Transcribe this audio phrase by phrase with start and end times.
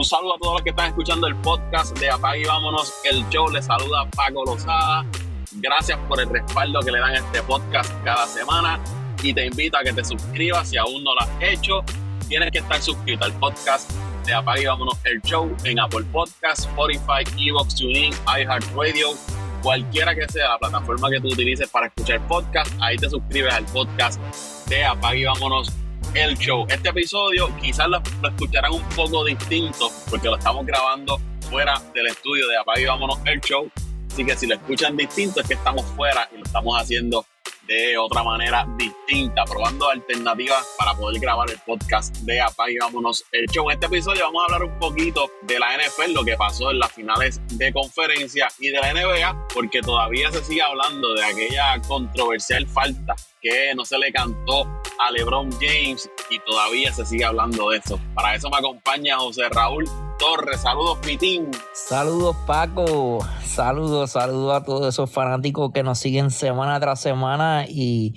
[0.00, 3.22] Un saludo a todos los que están escuchando el podcast de Apague y Vámonos el
[3.28, 3.50] Show.
[3.50, 5.04] Les saluda Paco Lozada.
[5.56, 8.80] Gracias por el respaldo que le dan a este podcast cada semana
[9.22, 11.84] y te invito a que te suscribas si aún no lo has hecho.
[12.28, 13.90] Tienes que estar suscrito al podcast
[14.24, 19.08] de Apague y Vámonos el Show en Apple Podcast, Spotify, Evox, TuneIn, iHeartRadio,
[19.62, 22.72] cualquiera que sea la plataforma que tú utilices para escuchar podcast.
[22.80, 24.18] Ahí te suscribes al podcast
[24.66, 25.70] de Apague y Vámonos
[26.14, 26.66] el show.
[26.68, 31.18] Este episodio quizás lo, escucharán un poco distinto porque lo estamos grabando
[31.48, 33.70] fuera del estudio de Apague Vámonos el show.
[34.10, 37.24] Así que si lo escuchan distinto es que estamos fuera y lo estamos haciendo
[37.70, 43.24] de otra manera distinta, probando alternativas para poder grabar el podcast de Apague y Vámonos
[43.30, 43.70] el show.
[43.70, 46.80] En este episodio vamos a hablar un poquito de la NFL, lo que pasó en
[46.80, 51.80] las finales de conferencia y de la NBA, porque todavía se sigue hablando de aquella
[51.86, 54.66] controversial falta que no se le cantó
[54.98, 58.00] a LeBron James y todavía se sigue hablando de eso.
[58.14, 59.84] Para eso me acompaña José Raúl
[60.20, 60.60] Torres.
[60.60, 61.50] Saludos, Pitín.
[61.72, 63.26] Saludos, Paco.
[63.42, 68.14] Saludos, saludos a todos esos fanáticos que nos siguen semana tras semana y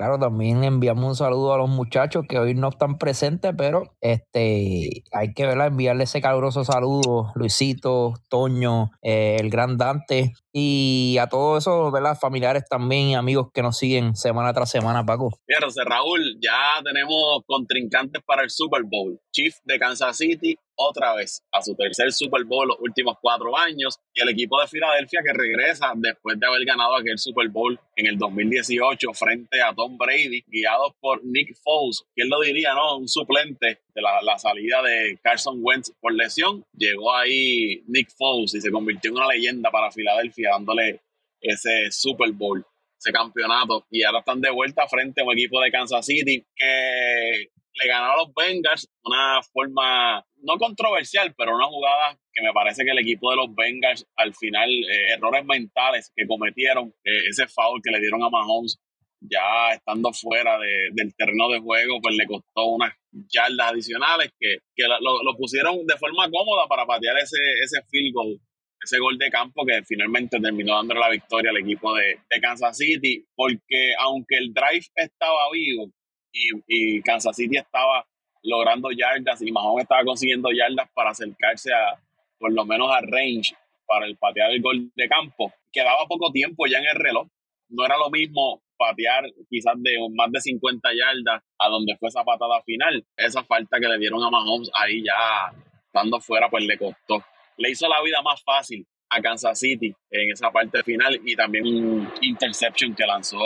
[0.00, 5.02] Claro, también enviamos un saludo a los muchachos que hoy no están presentes, pero este
[5.12, 11.26] hay que verla, enviarle ese caluroso saludo, Luisito, Toño, eh, el gran Dante, y a
[11.26, 12.16] todos esos ¿verdad?
[12.18, 15.30] familiares también y amigos que nos siguen semana tras semana, Paco.
[15.62, 19.20] José Raúl, ya tenemos contrincantes para el Super Bowl.
[19.32, 23.98] Chief de Kansas City, otra vez a su tercer Super Bowl los últimos cuatro años,
[24.14, 28.06] y el equipo de Filadelfia que regresa después de haber ganado aquel Super Bowl en
[28.06, 32.04] el 2018 frente a Tom Brady, guiados por Nick Foles.
[32.14, 32.98] ¿Quién lo diría, no?
[32.98, 36.64] Un suplente de la, la salida de Carson Wentz por lesión.
[36.72, 41.00] Llegó ahí Nick Foles y se convirtió en una leyenda para Filadelfia dándole
[41.40, 42.64] ese Super Bowl,
[42.98, 43.86] ese campeonato.
[43.90, 48.12] Y ahora están de vuelta frente a un equipo de Kansas City que le ganó
[48.12, 52.98] a los Bengals una forma no controversial, pero una jugada que me parece que el
[52.98, 57.90] equipo de los Bengals al final, eh, errores mentales que cometieron, eh, ese foul que
[57.90, 58.78] le dieron a Mahomes
[59.22, 64.56] ya estando fuera del terreno de juego, pues le costó unas yardas adicionales que,
[64.86, 68.40] lo, lo, pusieron de forma cómoda para patear ese, ese field goal
[68.82, 73.24] ese gol de campo que finalmente terminó dando la victoria al equipo de, Kansas City,
[73.34, 75.90] porque aunque el drive estaba vivo
[76.32, 78.06] y, Kansas City estaba
[78.42, 82.00] logrando yardas y Mahomes estaba consiguiendo yardas para acercarse a
[82.38, 83.54] por lo menos a range
[83.86, 87.28] para el patear el gol de campo, quedaba poco tiempo ya en el reloj.
[87.68, 92.24] No era lo mismo patear quizás de más de 50 yardas a donde fue esa
[92.24, 93.04] patada final.
[93.16, 95.52] Esa falta que le dieron a Mahomes ahí ya
[95.86, 97.24] estando fuera, pues le costó
[97.60, 101.66] le hizo la vida más fácil a Kansas City en esa parte final y también
[101.66, 103.38] un interception que lanzó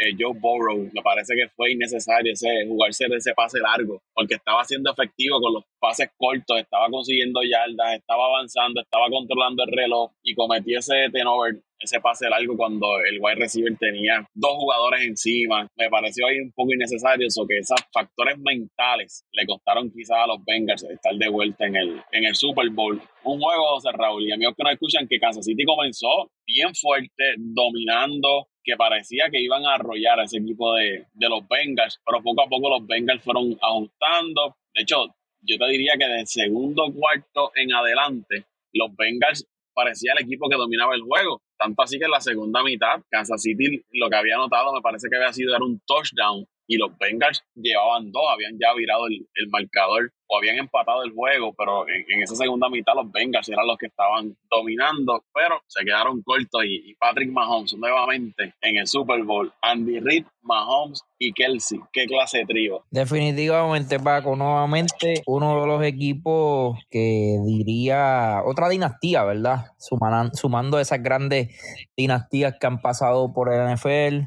[0.00, 0.88] eh, Joe Burrow.
[0.92, 5.54] Me parece que fue innecesario ese, jugarse ese pase largo porque estaba siendo efectivo con
[5.54, 11.10] los pases cortos, estaba consiguiendo yardas, estaba avanzando, estaba controlando el reloj y cometió ese
[11.12, 15.68] turnover ese pase largo cuando el wide receiver tenía dos jugadores encima.
[15.76, 20.26] Me pareció ahí un poco innecesario eso, que esos factores mentales le costaron quizás a
[20.26, 23.00] los Bengals estar de vuelta en el, en el Super Bowl.
[23.24, 27.34] Un juego, José Raúl, y amigos que no escuchan, que Kansas City comenzó bien fuerte,
[27.36, 32.22] dominando, que parecía que iban a arrollar a ese equipo de, de los Bengals, pero
[32.22, 34.56] poco a poco los Bengals fueron ajustando.
[34.74, 35.06] De hecho,
[35.42, 40.56] yo te diría que del segundo cuarto en adelante, los Bengals parecía el equipo que
[40.56, 41.40] dominaba el juego.
[41.58, 45.08] Tanto así que en la segunda mitad, Kansas City lo que había notado me parece
[45.10, 49.48] que había sido dar un touchdown y los Bengals llevaban dos, habían ya virado el,
[49.48, 53.78] marcador o habían empatado el juego, pero en, esa segunda mitad los Bengals eran los
[53.78, 59.52] que estaban dominando, pero se quedaron cortos y, Patrick Mahomes nuevamente en el Super Bowl.
[59.62, 61.80] Andy Reid, Mahomes y Kelsey.
[61.92, 62.84] Qué clase de trío.
[62.90, 69.66] Definitivamente, Paco, nuevamente uno de los equipos que diría otra dinastía, ¿verdad?
[69.78, 71.48] sumando esas grandes
[71.96, 74.26] dinastías que han pasado por el NFL,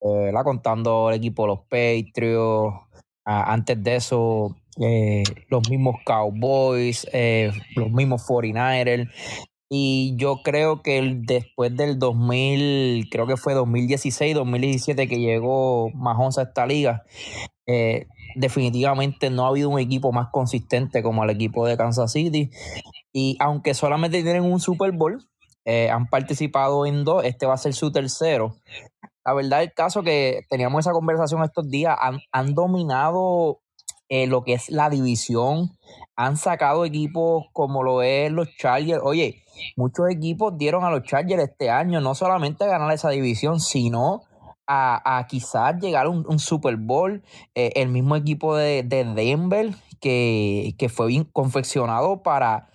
[0.00, 2.76] eh, contando el equipo de los Patriots,
[3.24, 9.10] antes de eso eh, los mismos Cowboys, eh, los mismos 49ers.
[9.68, 16.36] Y yo creo que después del 2000, creo que fue 2016, 2017 que llegó Mahomes
[16.38, 17.04] a esta liga,
[17.66, 22.50] eh, definitivamente no ha habido un equipo más consistente como el equipo de Kansas City.
[23.14, 25.22] Y aunque solamente tienen un Super Bowl,
[25.64, 28.56] han participado en dos, este va a ser su tercero.
[29.24, 33.60] La verdad, el caso que teníamos esa conversación estos días, han, han dominado
[34.28, 35.76] lo que es la división.
[36.16, 39.00] Han sacado equipos como lo es los Chargers.
[39.02, 39.42] Oye,
[39.76, 44.22] muchos equipos dieron a los Chargers este año no solamente a ganar esa división, sino
[44.66, 47.22] a, quizás llegar a un, Super Bowl.
[47.54, 49.70] Eh, el mismo equipo de, Denver
[50.00, 52.70] que, que, fue bien confeccionado para,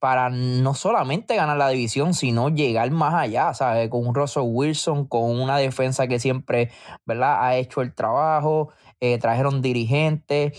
[0.00, 3.88] para no solamente ganar la división, sino llegar más allá, ¿sabes?
[3.90, 6.70] Con un Russell Wilson, con una defensa que siempre,
[7.04, 7.44] ¿verdad?
[7.44, 8.70] Ha hecho el trabajo,
[9.00, 10.52] eh, trajeron dirigentes,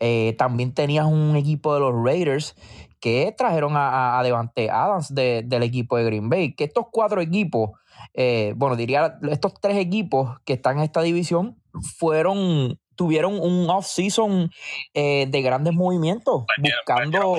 [0.00, 2.54] eh, también tenías un equipo de los Raiders
[3.00, 7.70] que trajeron a, a Devante Adams del equipo de Green Bay, que estos cuatro equipos,
[8.14, 11.60] eh, bueno, diría estos tres equipos que están en esta división,
[11.98, 14.50] fueron tuvieron un off-season
[14.94, 17.36] de grandes movimientos, buscando,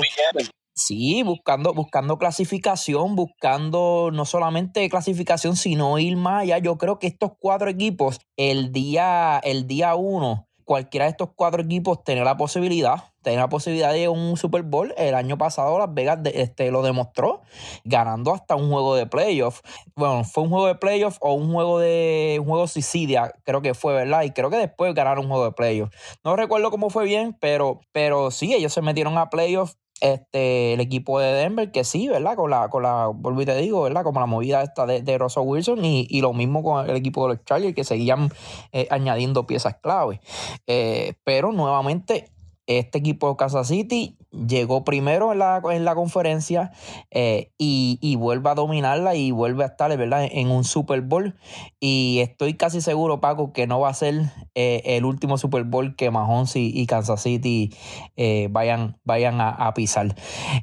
[0.79, 6.59] Sí, buscando, buscando clasificación, buscando no solamente clasificación, sino ir más allá.
[6.59, 11.63] Yo creo que estos cuatro equipos, el día, el día uno, cualquiera de estos cuatro
[11.63, 14.93] equipos tenía la posibilidad, tenía la posibilidad de un Super Bowl.
[14.97, 17.41] El año pasado Las Vegas este, lo demostró,
[17.85, 19.61] ganando hasta un juego de playoff.
[19.95, 23.73] Bueno, fue un juego de playoff o un juego de un juego Sicilia, creo que
[23.73, 24.23] fue, ¿verdad?
[24.23, 25.89] Y creo que después ganaron un juego de playoff.
[26.25, 30.79] No recuerdo cómo fue bien, pero, pero sí, ellos se metieron a playoff este, el
[30.79, 32.35] equipo de Denver, que sí, ¿verdad?
[32.35, 34.03] Con la, con la, y te digo, ¿verdad?
[34.03, 37.35] Como la movida esta de, de Russell Wilson y, lo mismo con el equipo de
[37.35, 38.29] los Chargers, que seguían
[38.71, 40.19] eh, añadiendo piezas clave.
[40.65, 42.29] Eh, pero nuevamente
[42.67, 46.71] este equipo de Kansas City llegó primero en la, en la conferencia
[47.11, 50.27] eh, y, vuelve a dominarla y vuelve a estar ¿verdad?
[50.29, 51.35] en un Super Bowl.
[51.79, 55.95] Y estoy casi seguro, Paco, que no va a ser eh, el último Super Bowl
[55.95, 57.73] que Mahomes y, Kansas City
[58.15, 60.15] eh, vayan, vayan a, pisar.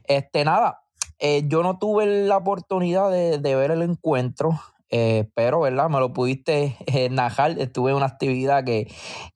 [0.05, 0.83] Este, nada,
[1.47, 4.61] yo no tuve la oportunidad de, de ver el encuentro.
[4.97, 5.91] Eh, pero, ¿verdad?
[5.91, 7.59] Me lo pudiste eh, najar.
[7.59, 8.87] Estuve en una actividad que,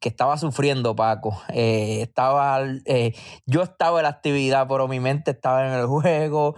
[0.00, 1.37] estaba sufriendo, Paco.
[1.49, 2.60] Eh, estaba,
[3.44, 6.55] yo estaba en la actividad, pero mi mente estaba en el juego,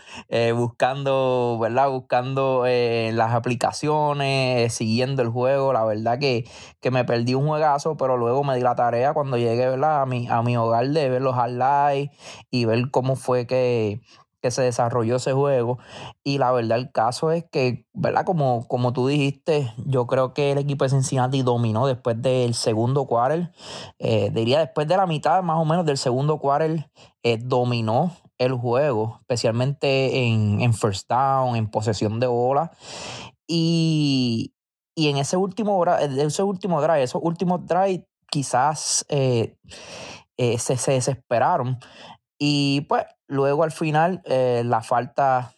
[0.54, 1.88] buscando, ¿verdad?
[1.88, 5.72] Buscando las aplicaciones, siguiendo el juego.
[5.72, 6.44] La verdad que,
[6.80, 10.02] que, me perdí un juegazo, pero luego me di la tarea cuando llegué, ¿verdad?
[10.02, 12.14] A mi, a mi hogar de ver los highlights
[12.50, 14.02] y ver cómo fue que,
[14.40, 15.78] que se desarrolló ese juego.
[16.24, 18.24] Y la verdad, el caso es que, ¿verdad?
[18.24, 23.06] Como, como tú dijiste, yo creo que el equipo de Cincinnati dominó después del segundo
[23.06, 23.52] quarter.
[23.98, 26.90] Eh, diría después de la mitad más o menos del segundo quarter,
[27.22, 32.72] eh, dominó el juego, especialmente en, first down, en posesión de bola.
[33.46, 34.54] Y,
[34.96, 39.56] en ese último, ese último drive, esos últimos drive quizás eh,
[40.36, 41.78] se, se desesperaron.
[42.38, 45.54] Y pues luego al final eh, la falta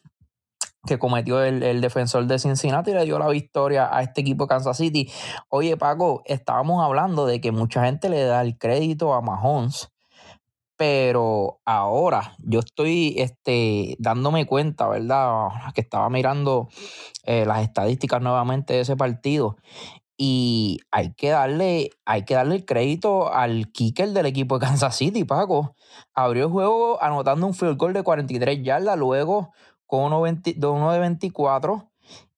[0.87, 4.77] que cometió el, defensor de Cincinnati le dio la victoria a este equipo de Kansas
[4.77, 5.11] City.
[5.49, 9.93] Oye, Paco, estábamos hablando de que mucha gente le da el crédito a Mahomes,
[10.77, 15.49] pero ahora yo estoy este, dándome cuenta, ¿verdad?
[15.73, 16.69] Que estaba mirando
[17.23, 19.57] eh, las estadísticas nuevamente de ese partido
[20.25, 24.95] y hay que darle, hay que darle el crédito al kicker del equipo de Kansas
[24.95, 25.75] City, Paco.
[26.15, 29.53] Abrió el juego anotando un field goal de 43 yardas, luego
[29.85, 31.91] con uno, de 24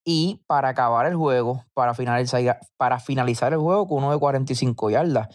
[0.02, 4.88] y para acabar el juego, para finalizar, para finalizar el juego con uno de 45
[4.88, 5.28] yardas.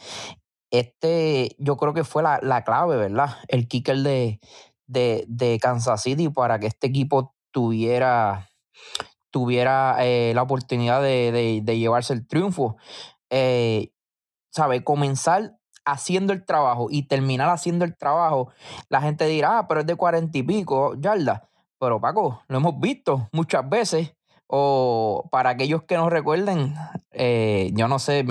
[0.72, 3.38] Este yo creo que fue la, clave, ¿verdad?
[3.48, 4.40] El kicker de,
[4.88, 8.50] de, de Kansas City para que este equipo tuviera
[9.32, 12.78] tuviera eh, la oportunidad de, llevarse el triunfo.
[13.30, 13.92] Eh,
[14.52, 14.84] ¿Sabe?
[14.84, 18.52] Comenzar haciendo el trabajo y terminar haciendo el trabajo,
[18.90, 21.42] la gente dirá, ah, pero es de cuarenta y pico yardas.
[21.80, 24.14] Pero Paco, lo hemos visto muchas veces.
[24.52, 26.74] O para aquellos que no recuerden,
[27.12, 28.26] eh, yo no sé,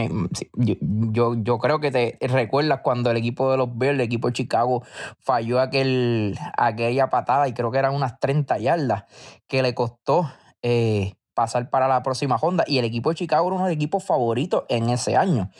[0.57, 4.33] yo, yo, creo que te recuerdas cuando el equipo de los Bears, el equipo de
[4.33, 4.83] Chicago,
[5.21, 9.05] falló aquel, aquella patada y creo que eran unas 30 yardas
[9.47, 10.29] que le costó
[10.63, 12.65] eh, pasar para la próxima Honda.
[12.67, 15.51] Y el equipo de Chicago era uno de los equipos favoritos en ese año.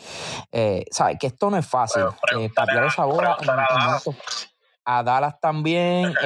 [0.51, 1.17] Eh, ¿Sabes?
[1.19, 2.03] Que esto no es fácil.
[2.37, 3.37] Eh, patear esa bola
[4.85, 6.13] a Dallas también.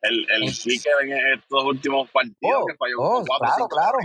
[0.00, 3.98] En, el, el en, en estos últimos partidos oh, que falló oh, claro, claro.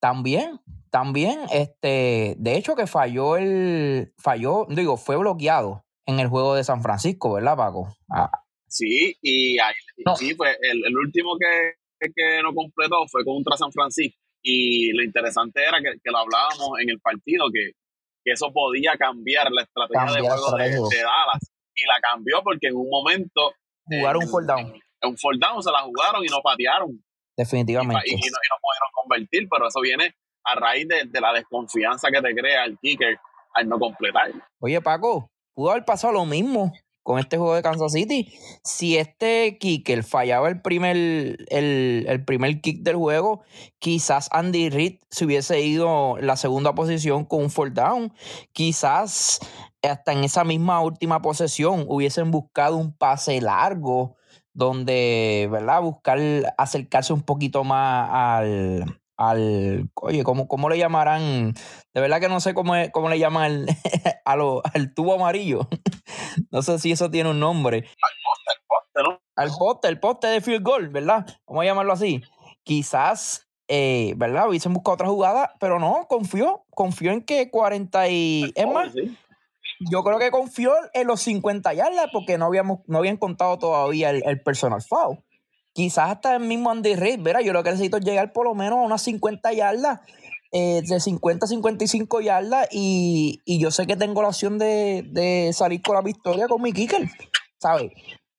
[0.00, 0.60] También,
[0.90, 6.64] también, este, de hecho que falló el, falló, digo, fue bloqueado en el juego de
[6.64, 7.96] San Francisco, ¿verdad, Paco?
[8.10, 8.28] Ah.
[8.66, 9.74] Sí, y ahí,
[10.16, 14.18] sí, fue el, el último que, que no completó fue contra San Francisco.
[14.42, 17.72] Y lo interesante era que, lo hablábamos en el partido, que,
[18.24, 21.52] eso podía cambiar la estrategia de juego de, Dallas.
[21.74, 23.52] Y la cambió porque en un momento.
[23.84, 24.74] Jugaron un fall down.
[25.00, 27.04] En un fall down se la jugaron y no patearon.
[27.36, 28.02] Definitivamente.
[28.06, 32.64] Y, no, pudieron convertir, pero eso viene a raíz de, la desconfianza que te crea
[32.64, 33.16] el kicker
[33.54, 34.32] al no completar.
[34.60, 36.72] Oye, Paco, pudo haber pasado lo mismo
[37.06, 38.36] con este juego de Kansas City.
[38.64, 40.96] Si este kicker fallaba el primer,
[41.50, 43.42] el, primer kick del juego,
[43.78, 48.12] quizás Andy Reid se hubiese ido en la segunda posición con un fall down.
[48.52, 49.38] Quizás
[49.84, 54.16] hasta en esa misma última posesión hubiesen buscado un pase largo
[54.52, 55.82] donde, ¿verdad?
[55.82, 56.18] Buscar
[56.58, 61.54] acercarse un poquito más al, al oye, ¿cómo, ¿cómo, le llamarán?
[61.94, 63.66] De verdad que no sé cómo, cómo le llaman
[64.24, 65.68] al tubo amarillo.
[66.50, 67.78] no sé si eso tiene un nombre.
[67.78, 69.20] Al poste, al poste, ¿no?
[69.36, 71.26] Al poste, el poste de field goal, ¿verdad?
[71.46, 72.22] Vamos a llamarlo así.
[72.62, 74.48] Quizás, eh, ¿verdad?
[74.48, 78.52] Hubiesen buscado otra jugada, pero no, confió, confió en que 40 y...
[78.54, 78.92] Es más,
[79.90, 84.10] yo creo que confió en los 50 yardas porque no, habíamos, no habían contado todavía
[84.10, 85.22] el, el personal foul
[85.76, 87.40] quizás hasta el mismo Andy Reid, ¿verdad?
[87.40, 90.00] Yo lo que necesito es llegar por lo menos a unas 50 yardas,
[90.50, 95.04] eh, de 50 a 55 yardas, y, y, yo sé que tengo la opción de,
[95.06, 97.06] de salir con la victoria con mi kicker,
[97.60, 97.92] ¿sabes?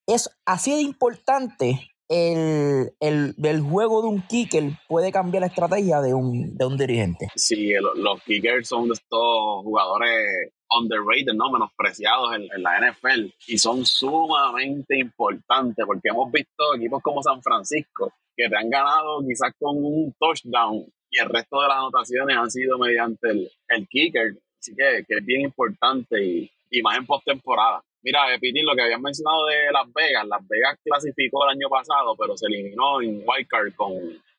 [0.07, 6.15] Es así de importante el, el, juego de un kicker puede cambiar la estrategia de
[6.15, 7.27] un, de un dirigente.
[7.35, 11.51] Sí, los kickers son de estos jugadores underrated, ¿no?
[11.51, 18.13] Menospreciados en, la NFL y son sumamente importantes porque hemos visto equipos como San Francisco
[18.35, 22.51] que te han ganado quizás con un touchdown y el resto de las anotaciones han
[22.51, 24.33] sido mediante el, el kicker.
[24.59, 27.81] Así que, que, es bien importante y, y más en postemporada.
[28.01, 32.15] Mira, Pitín, lo que habías mencionado de Las Vegas, Las Vegas clasificó el año pasado,
[32.17, 33.93] pero se eliminó en wildcard con,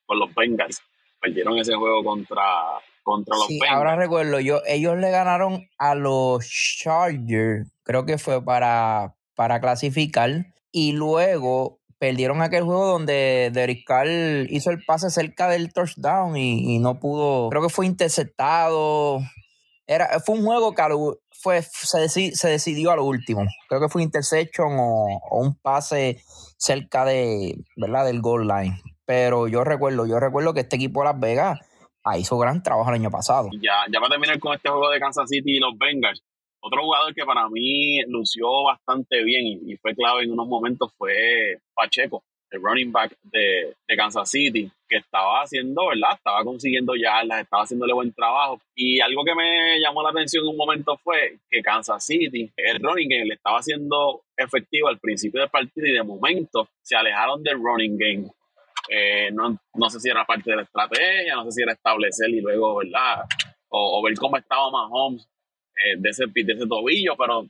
[0.05, 0.81] con los Bengals.
[1.19, 2.43] Perdieron ese juego contra,
[3.09, 8.43] contra los sí, Ahora recuerdo, yo, ellos le ganaron a los Chargers, creo que fue
[8.43, 14.07] para, para clasificar, y luego perdieron aquel juego donde Derek Carr
[14.49, 19.19] hizo el pase cerca del touchdown y, y no pudo, creo que fue interceptado.
[19.85, 20.83] Era, fue un juego que
[21.31, 23.41] fue, se, se decidió a lo último.
[23.67, 26.21] Creo que fue interception o, o un pase
[26.57, 28.05] cerca de, ¿verdad?
[28.05, 28.79] del goal line.
[29.05, 31.59] Pero yo recuerdo, yo recuerdo que este equipo de Las Vegas
[32.17, 33.49] hizo gran trabajo el año pasado.
[33.53, 36.23] Ya, ya para terminar con este juego de Kansas City y los Bengals,
[36.61, 41.57] otro jugador que para mí lució bastante bien y, fue clave en unos momentos fue
[41.73, 46.15] Pacheco, el running back de, de, Kansas City, que estaba haciendo, ¿verdad?
[46.15, 48.59] Estaba consiguiendo yardas, estaba haciéndole buen trabajo.
[48.75, 52.79] Y algo que me llamó la atención en un momento fue que Kansas City, el
[52.81, 57.43] running game, le estaba haciendo efectivo al principio del partido y de momento se alejaron
[57.43, 58.31] del running game
[58.89, 62.29] eh, no, no, sé si era parte de la estrategia, no sé si era establecer
[62.29, 63.23] y luego, ¿verdad?
[63.69, 65.29] O, ver cómo estaba Mahomes
[65.75, 67.45] eh, de, ese, de ese tobillo, pero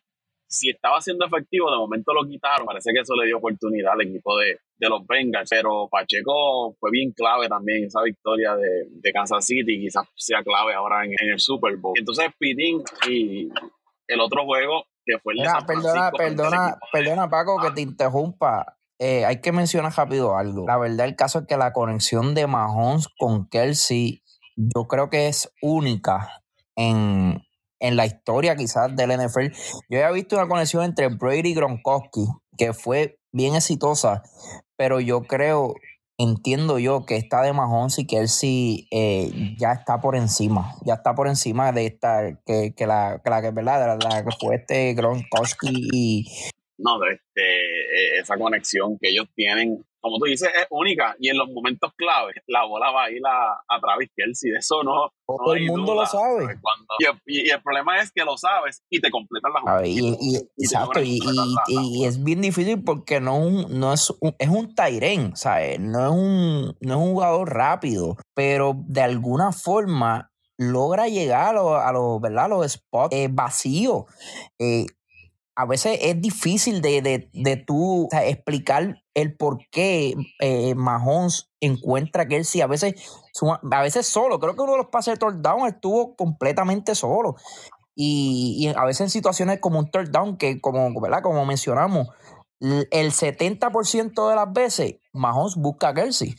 [0.49, 2.65] si estaba siendo efectivo, de momento lo quitaron.
[2.65, 6.89] Parece que eso le dio oportunidad al equipo de, de los Bengals, pero Pacheco fue
[6.91, 11.39] bien clave también esa victoria de, de Kansas City, quizás sea clave ahora en, el
[11.39, 11.93] Super Bowl.
[11.97, 13.47] Entonces, Pitín y
[14.07, 18.78] el otro juego que fue el de Perdona, perdona, perdona, Paco, que te interrumpa.
[18.99, 20.67] Eh, hay que mencionar rápido algo.
[20.67, 24.23] La verdad, el caso es que la conexión de Mahomes con Kelsey,
[24.57, 26.43] yo creo que es única
[26.75, 27.41] en,
[27.79, 29.55] la historia quizás del NFL.
[29.89, 32.27] Yo había visto una conexión entre Brady y Gronkowski,
[32.57, 34.21] que fue bien exitosa,
[34.75, 35.75] pero yo creo,
[36.17, 41.15] entiendo yo que esta de Mahomes y Kelsey eh, ya está por encima, ya está
[41.15, 43.97] por encima de esta, que, que la que, la, ¿verdad?
[44.03, 46.25] la que fue este Gronkowski y,
[46.79, 51.37] no, este, e, esa conexión que ellos tienen, como tú dices, es única y en
[51.37, 55.11] los momentos claves la bola va a ir a, a Travis Kelsey, de eso no.
[55.27, 56.57] Todo el mundo lo sabe.
[57.27, 59.85] y, el, problema es que lo sabes y te completan la jugada.
[59.85, 65.79] Y, exacto, y, es bien difícil porque no, no es un, es un Tyren, ¿sabes?
[65.79, 71.91] No es un, no es un jugador rápido, pero de alguna forma logra llegar a
[71.93, 72.49] los, ¿verdad?
[72.49, 74.03] los spots eh, vacíos.
[74.59, 74.85] Eh,
[75.59, 80.73] a veces es difícil de, de, de tú explicar el por qué eh,
[81.59, 82.95] encuentra a Kelsey a veces,
[83.69, 84.39] a veces solo.
[84.39, 87.35] Creo que uno de los pases de touchdown estuvo completamente solo.
[87.93, 91.21] Y, a veces en situaciones como un touchdown, que como, ¿verdad?
[91.21, 92.07] como mencionamos,
[92.61, 96.35] el 70% de las veces Mahomes busca a Kelsey.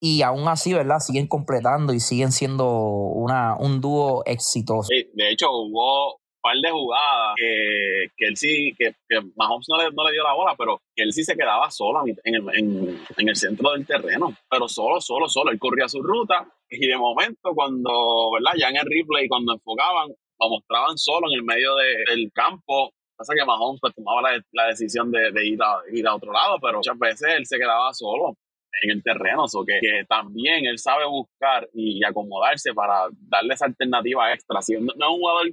[0.00, 1.00] Y aún así, ¿verdad?
[1.00, 4.88] Siguen completando y siguen siendo una, un dúo exitoso.
[4.88, 9.90] De hecho, hubo par de jugadas que, que él sí, que, que Mahomes no le,
[9.92, 13.00] no le, dio la bola, pero que él sí se quedaba solo en el, en,
[13.16, 15.50] en el centro del terreno, pero solo, solo, solo.
[15.50, 18.52] Él corría su ruta y de momento cuando, ¿verdad?
[18.58, 22.92] Ya en el replay, cuando enfocaban, lo mostraban solo en el medio de, del campo.
[23.16, 26.30] Pasa que Mahomes pues, tomaba la, la decisión de, de, ir a, ir a otro
[26.30, 28.36] lado, pero muchas veces él se quedaba solo
[28.82, 33.66] en el terreno, o que, que, también él sabe buscar y, acomodarse para darle esa
[33.66, 34.60] alternativa extra.
[34.60, 35.46] Si no, no es un jugador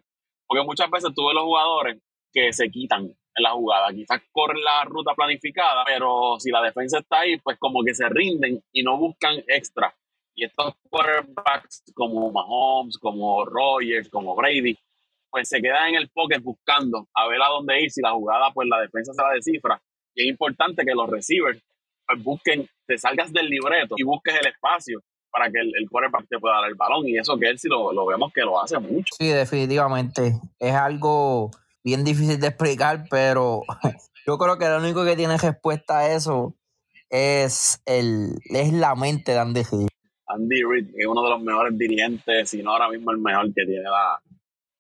[0.52, 1.98] porque muchas veces tú ves los jugadores
[2.34, 3.88] que se quitan en la jugada.
[3.94, 8.10] Quizás corren la ruta planificada, pero si la defensa está ahí, pues como que se
[8.10, 9.96] rinden y no buscan extra.
[10.36, 14.78] Y estos quarterbacks como Mahomes, como Rogers, como Brady,
[15.30, 17.90] pues se quedan en el pocket buscando a ver a dónde ir.
[17.90, 19.82] Si la jugada, pues la defensa se la descifra.
[20.14, 21.64] Y es importante que los receivers
[22.06, 25.00] pues, busquen, te salgas del libreto y busques el espacio
[25.32, 27.08] para que el, el quarterback te pueda dar el balón.
[27.08, 29.14] Y eso que él sí lo, lo vemos que lo hace mucho.
[29.18, 30.34] Sí, definitivamente.
[30.60, 31.52] Es algo
[31.84, 33.64] bien difícil de explicar, pero
[34.28, 36.56] yo creo que lo único que tiene respuesta a eso
[37.10, 39.88] es, el, es la mente de Andy Reid.
[40.28, 43.66] Andy Reid es uno de los mejores dirigentes, si no ahora mismo el mejor que
[43.66, 44.22] tiene la,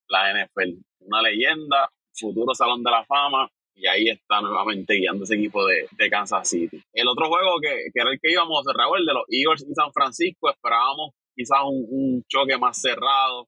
[0.07, 0.79] la NFL.
[0.99, 5.87] Una leyenda, futuro Salón de la Fama, y ahí está nuevamente guiando ese equipo de,
[5.91, 6.83] de Kansas City.
[6.93, 9.73] El otro juego que, que, era el que íbamos cerrar, el de los Eagles y
[9.73, 13.47] San Francisco, esperábamos quizás un, un choque más cerrado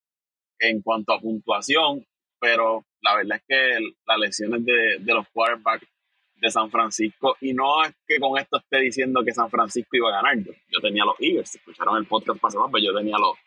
[0.60, 2.06] en cuanto a puntuación,
[2.40, 5.88] pero la verdad es que las lesiones de, de los quarterbacks
[6.36, 10.10] de San Francisco, y no es que con esto esté diciendo que San Francisco iba
[10.10, 13.16] a ganar, yo, yo tenía a los Eagles, escucharon el podcast pasado, pero yo tenía
[13.16, 13.38] a los,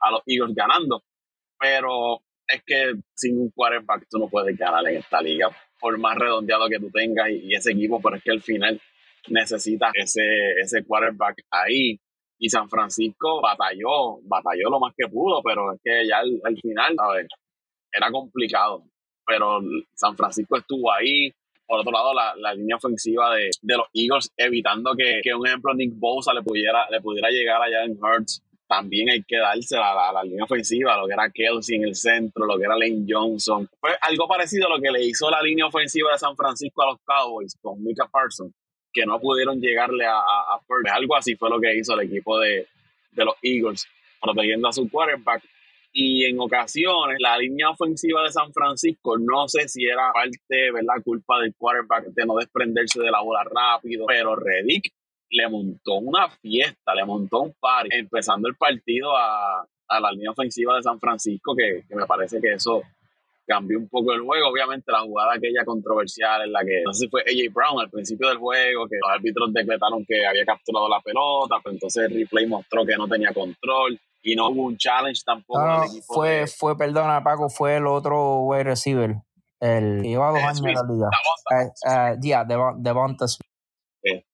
[0.00, 1.02] a los Eagles ganando,
[1.58, 6.16] pero es que sin un quarterback tú no puedes ganar en esta liga, por más
[6.16, 8.80] redondeado que tú tengas y, ese equipo, pero es que al final
[9.28, 11.98] necesitas ese, ese quarterback ahí.
[12.40, 16.56] Y San Francisco batalló, batalló lo más que pudo, pero es que ya al, al
[16.56, 17.26] final, a ver,
[17.92, 18.84] era complicado.
[19.26, 19.60] Pero
[19.94, 21.32] San Francisco estuvo ahí.
[21.66, 25.46] Por otro lado, la, la línea ofensiva de, de, los Eagles, evitando que, que, un
[25.46, 28.42] ejemplo Nick Bosa le pudiera, le pudiera llegar allá en Hurts.
[28.68, 32.44] También hay que darse a la, línea ofensiva, lo que era Kelsey en el centro,
[32.44, 33.68] lo que era Lane Johnson.
[33.80, 36.90] Fue algo parecido a lo que le hizo la línea ofensiva de San Francisco a
[36.90, 38.52] los Cowboys con Mika Parsons,
[38.92, 42.38] que no pudieron llegarle a, a, a Algo así fue lo que hizo el equipo
[42.38, 42.66] de,
[43.12, 43.86] de los Eagles,
[44.20, 45.42] protegiendo a su quarterback
[45.92, 51.02] y en ocasiones la línea ofensiva de San Francisco no sé si era parte, ¿verdad?
[51.02, 54.92] Culpa del quarterback de no desprenderse de la bola rápido, pero Reddick
[55.30, 60.30] le montó una fiesta, le montó un party, empezando el partido a, a la línea
[60.30, 62.82] ofensiva de San Francisco, que, que, me parece que eso
[63.46, 64.48] cambió un poco el juego.
[64.48, 67.90] Obviamente la jugada aquella controversial en la que, no sé si fue AJ Brown al
[67.90, 72.14] principio del juego, que los árbitros decretaron que había capturado la pelota, pero entonces el
[72.14, 75.60] replay mostró que no tenía control y no hubo un challenge tampoco.
[75.64, 76.46] No, fue, de...
[76.46, 79.16] fue, perdona, Paco, fue el otro wide receiver,
[79.60, 81.10] el que lleva dos años en la liga.
[81.86, 83.47] Uh, yeah, Devonta Smith.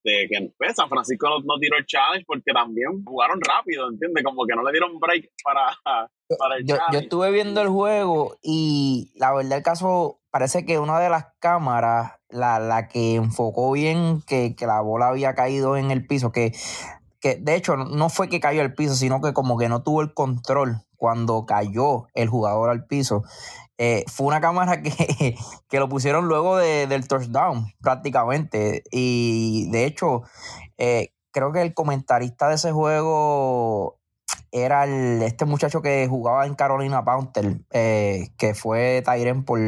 [0.05, 4.23] Este, que pues, San Francisco no, no, tiró el challenge porque también jugaron rápido, ¿entiendes?
[4.23, 6.93] Como que no le dieron break para, para el yo, challenge.
[6.93, 11.27] Yo estuve viendo el juego y la verdad el caso parece que una de las
[11.39, 16.33] cámaras, la, la que enfocó bien que, que la bola había caído en el piso,
[16.33, 16.53] que
[17.25, 20.03] que de hecho no fue que cayó al piso, sino que como que no tuvo
[20.03, 23.23] el control cuando cayó el jugador al piso.
[23.79, 25.35] Eh, fue una cámara que,
[25.71, 28.83] que lo pusieron luego de, del touchdown prácticamente.
[28.91, 30.25] Y de hecho,
[30.77, 33.99] eh, creo que el comentarista de ese juego
[34.53, 39.59] era el, este muchacho que jugaba en Carolina Panther, eh, que fue Tyren por,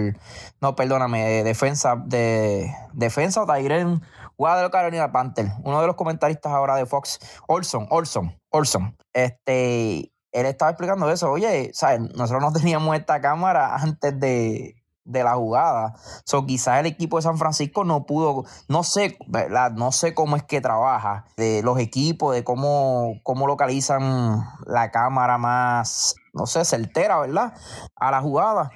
[0.60, 4.02] no, perdóname, defensa, de, defensa o Tyren
[4.36, 7.18] jugaba de Carolina Panther, uno de los comentaristas ahora de Fox,
[7.48, 12.00] Olson, Olson, Olson, este, él estaba explicando eso, oye, ¿sabes?
[12.14, 15.94] nosotros no teníamos esta cámara antes de, de la jugada.
[16.24, 19.72] So, quizás el equipo de San Francisco no pudo, no sé, ¿verdad?
[19.72, 25.38] No sé cómo es que trabaja, de los equipos, de cómo, cómo localizan la cámara
[25.38, 27.54] más, no sé, certera, ¿verdad?
[27.94, 28.70] A la jugada.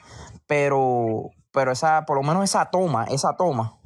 [0.46, 3.79] Pero, pero esa, por lo menos esa toma, esa toma,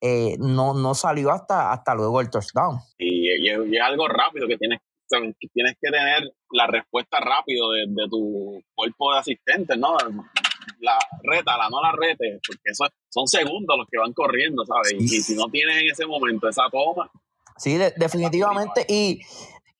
[0.00, 2.78] eh, no, no salió hasta, hasta luego el touchdown.
[2.98, 7.72] Y, y, y es algo rápido que tienes, que tienes que tener la respuesta rápido
[7.72, 9.96] de, de tu cuerpo de asistentes, ¿no?
[10.80, 14.92] la reta, la no la rete, porque eso son segundos los que van corriendo, ¿sabes?
[14.92, 17.10] Y, y si no tienes en ese momento esa toma.
[17.56, 18.84] Sí, de, definitivamente.
[18.88, 19.20] Y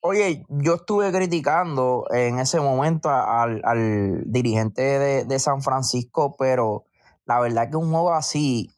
[0.00, 6.84] oye, yo estuve criticando en ese momento al, al dirigente de, de, San Francisco, pero
[7.26, 8.70] la verdad que un juego así,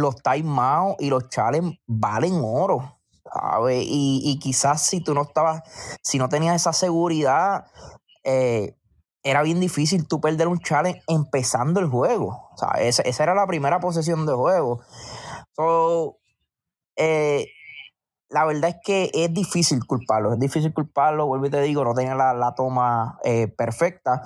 [0.00, 2.98] los timeouts y los challenges valen oro.
[3.32, 3.84] ¿sabes?
[3.86, 5.62] Y, y quizás si tú no estabas,
[6.02, 7.66] si no tenías esa seguridad,
[8.24, 8.76] eh,
[9.22, 12.48] era bien difícil tú perder un challenge empezando el juego.
[12.52, 14.82] O sea, esa, esa era la primera posesión de juego.
[15.56, 16.18] So,
[16.96, 17.48] eh,
[18.28, 21.94] la verdad es que es difícil culparlo, es difícil culparlo, vuelvo y te digo, no
[21.94, 24.22] tenía la, la toma eh, perfecta,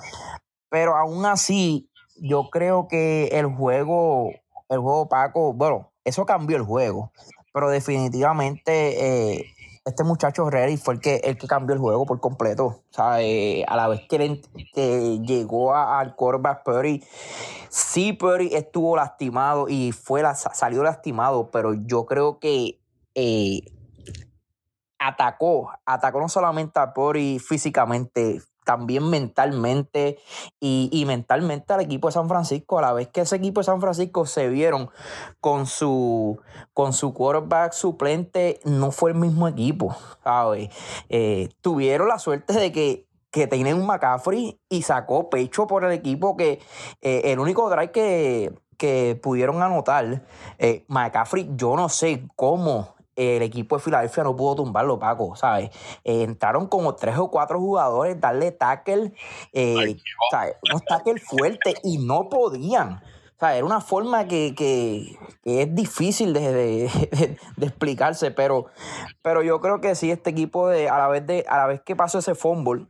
[0.69, 4.29] pero aún así yo creo que el juego,
[4.71, 7.11] el juego Paco, bueno, eso cambió el juego,
[7.53, 9.45] pero definitivamente eh,
[9.83, 12.83] este muchacho Reddy fue el que, el que cambió el juego por completo.
[12.89, 13.65] ¿sabe?
[13.67, 14.41] A la vez que,
[14.73, 17.03] que llegó al quarterback Purdy,
[17.69, 22.79] sí Purdy estuvo lastimado y fue salió lastimado, pero yo creo que
[23.13, 23.61] eh,
[24.99, 30.19] atacó, atacó no solamente a Purdy físicamente, también mentalmente
[30.59, 33.81] y, mentalmente al equipo de San Francisco, a la vez que ese equipo de San
[33.81, 34.89] Francisco se vieron
[35.39, 36.39] con su,
[36.73, 40.69] con su quarterback suplente, no fue el mismo equipo, ¿sabes?
[41.09, 45.93] Eh, tuvieron la suerte de que que tienen un McCaffrey y sacó pecho por el
[45.93, 46.59] equipo que
[47.01, 50.25] eh, el único drive que, que pudieron anotar,
[50.57, 55.69] eh, McCaffrey, yo no sé cómo el equipo de Filadelfia no pudo tumbarlo, Paco, ¿sabes?
[56.03, 59.13] Eh, entraron como tres o cuatro jugadores, darle tackle,
[59.53, 59.97] eh,
[60.31, 60.55] ¿sabes?
[60.63, 63.01] Unos tackle fuertes y no podían.
[63.35, 66.89] O sea, era una forma que, es difícil de,
[67.61, 68.67] explicarse, pero,
[69.21, 71.81] pero yo creo que sí, este equipo, de, a, la vez de, a la vez
[71.81, 72.85] que pasó ese fumble,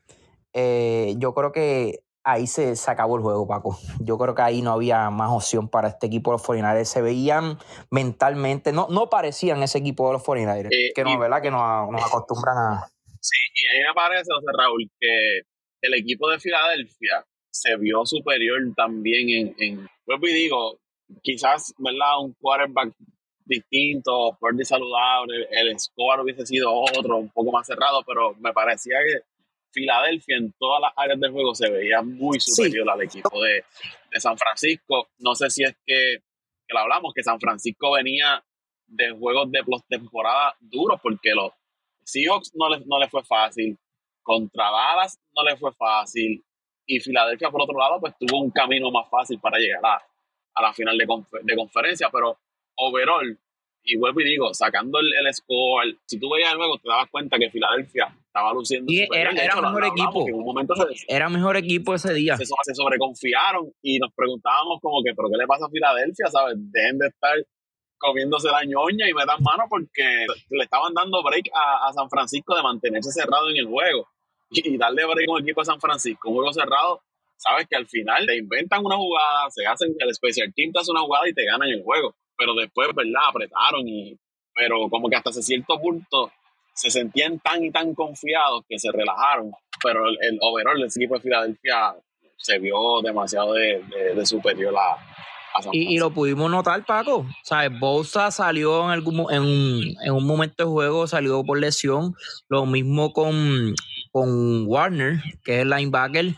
[0.54, 3.78] eh, yo creo que ahí se, acabó el juego, Paco.
[4.00, 7.02] Yo creo que ahí no había más opción para este equipo de los 49 Se
[7.02, 7.58] veían
[7.90, 11.42] mentalmente, no, no parecían ese equipo de los 49 eh, que no, ¿verdad?
[11.42, 11.62] Que nos,
[12.04, 12.88] acostumbran a.
[13.20, 15.42] Sí, y a mí me parece, José Raúl, que
[15.82, 20.80] el equipo de Filadelfia se vio superior también en, en pues digo,
[21.22, 22.20] quizás, ¿verdad?
[22.22, 22.94] Un quarterback
[23.46, 28.54] distinto, fuerte y saludable, el score hubiese sido otro, un poco más cerrado, pero me
[28.54, 29.22] parecía que
[29.72, 33.64] Filadelfia en todas las áreas del juego se veía muy superior al equipo de,
[34.20, 35.10] San Francisco.
[35.20, 36.18] No sé si es que,
[36.68, 38.44] que lo hablamos, que San Francisco venía
[38.88, 41.54] de juegos de temporada duros porque los
[42.04, 43.78] Seahawks no les, no les fue fácil,
[44.22, 46.44] contra Dallas no les fue fácil
[46.86, 50.04] y Filadelfia por otro lado pues tuvo un camino más fácil para llegar a,
[50.56, 51.08] a la final de,
[51.44, 52.38] de conferencia, pero
[52.76, 53.40] overall
[53.84, 57.38] y vuelvo y digo, sacando el, el score, si tú veías luego te dabas cuenta
[57.38, 58.92] que Filadelfia estaba luciendo.
[58.92, 60.28] Y era, era mejor equipo.
[60.28, 60.74] En un momento
[61.08, 62.38] era mejor equipo ese día.
[62.38, 66.28] Se, sobreconfiaron y nos preguntábamos como que, ¿pero qué le pasa a Filadelfia?
[66.28, 66.56] ¿Sabes?
[66.58, 67.36] Dejen de estar
[67.98, 72.56] comiéndose la ñoña y me dan mano porque le estaban dando break a, San Francisco
[72.56, 74.08] de mantenerse cerrado en el juego.
[74.50, 77.02] Y, darle break a un equipo de San Francisco, un juego cerrado,
[77.38, 80.92] sabes que al final te inventan una jugada, se hacen el special team te hace
[80.92, 83.30] una jugada y te ganan el juego pero después, ¿verdad?
[83.30, 84.18] Apretaron y,
[84.56, 86.32] pero como que hasta ese cierto punto
[86.74, 89.52] se sentían tan y tan confiados que se relajaron,
[89.84, 91.94] pero el, el overall del equipo de Filadelfia
[92.38, 93.84] se vio demasiado de,
[94.26, 94.94] superior a,
[95.54, 97.28] a San y, y, lo pudimos notar, Paco.
[97.44, 97.80] ¿Sabes?
[97.80, 102.16] Bosa salió en, algún, en, en, un momento de juego, salió por lesión.
[102.50, 103.76] Lo mismo con,
[104.12, 106.34] con Warner, que es el linebacker.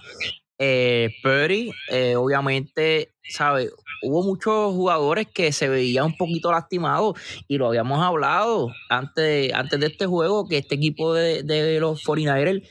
[0.58, 3.72] Eh, Purdy, eh, obviamente, ¿sabes?
[4.04, 9.80] hubo muchos jugadores que se veían un poquito lastimados y lo habíamos hablado antes, antes
[9.80, 12.68] de este juego, que este equipo de, los 49ers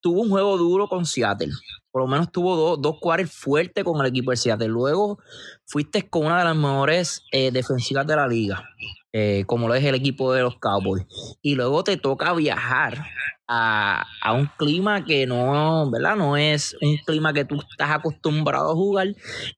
[0.00, 1.52] tuvo un juego duro con Seattle.
[1.90, 4.68] Por lo menos tuvo dos, dos cuares fuertes con el equipo de Seattle.
[4.68, 5.18] Luego
[5.66, 8.64] fuiste con una de las mejores eh, defensivas de la liga,
[9.12, 11.04] eh, como lo es el equipo de los Cowboys.
[11.42, 13.04] Y luego te toca viajar
[13.52, 16.14] a, un clima que no, ¿verdad?
[16.14, 19.08] No es un clima que tú estás acostumbrado a jugar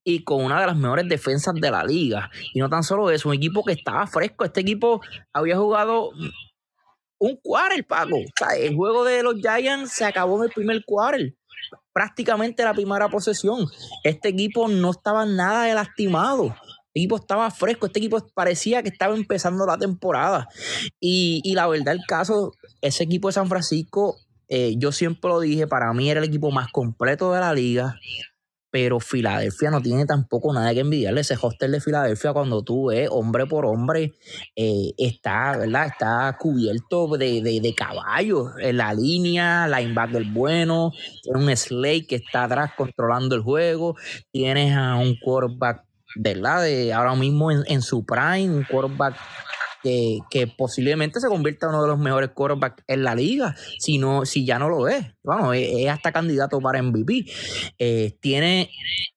[0.02, 2.30] y con una de las mejores defensas de la liga.
[2.54, 4.44] Y no tan solo eso, un equipo que estaba fresco.
[4.44, 6.10] Este equipo había jugado
[7.18, 8.16] un quarter, Paco.
[8.56, 11.34] el juego de los Giants se acabó en el primer quarter.
[11.92, 13.66] Prácticamente la primera posesión.
[14.04, 16.54] Este equipo no estaba nada de lastimado.
[16.94, 20.48] Este equipo estaba fresco, este equipo parecía que estaba empezando la temporada.
[21.00, 24.16] Y, la verdad, el caso, ese equipo de San Francisco,
[24.48, 27.98] eh, yo siempre lo dije, para mí era el equipo más completo de la liga.
[28.72, 31.20] Pero Filadelfia no tiene tampoco nada que envidiarle.
[31.20, 34.14] Ese hostel de Filadelfia, cuando tú ves hombre por hombre,
[34.56, 35.86] eh, está, ¿verdad?
[35.86, 40.90] Está cubierto de, de, caballos en la línea, linebacker bueno,
[41.22, 43.94] tiene un Slade que está atrás controlando el juego,
[44.32, 46.62] tienes a un quarterback ¿verdad?
[46.62, 49.16] De ahora mismo en, su prime, un quarterback
[49.82, 54.46] que, posiblemente se convierta en uno de los mejores quarterbacks en la liga, si, si
[54.46, 55.06] ya no lo es.
[55.22, 57.26] Bueno, es, hasta candidato para MVP.
[57.78, 58.70] Eh, tiene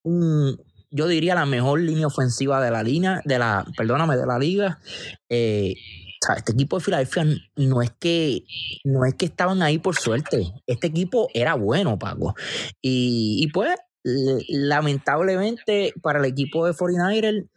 [0.03, 0.57] un,
[0.91, 4.79] yo diría, la mejor línea ofensiva de la línea, de la, perdóname, de la liga.
[5.29, 5.75] Eh,
[6.35, 7.23] este equipo de Filadelfia
[7.55, 8.45] no es que
[8.83, 10.51] no es que estaban ahí por suerte.
[10.65, 12.33] Este equipo era bueno, Paco.
[12.81, 17.49] Y pues lamentablemente para el equipo de 49ers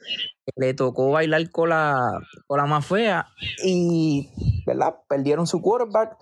[0.56, 3.26] le tocó bailar con la, con la más fea
[3.62, 4.30] y
[4.66, 4.96] ¿verdad?
[5.08, 6.16] perdieron su quarterback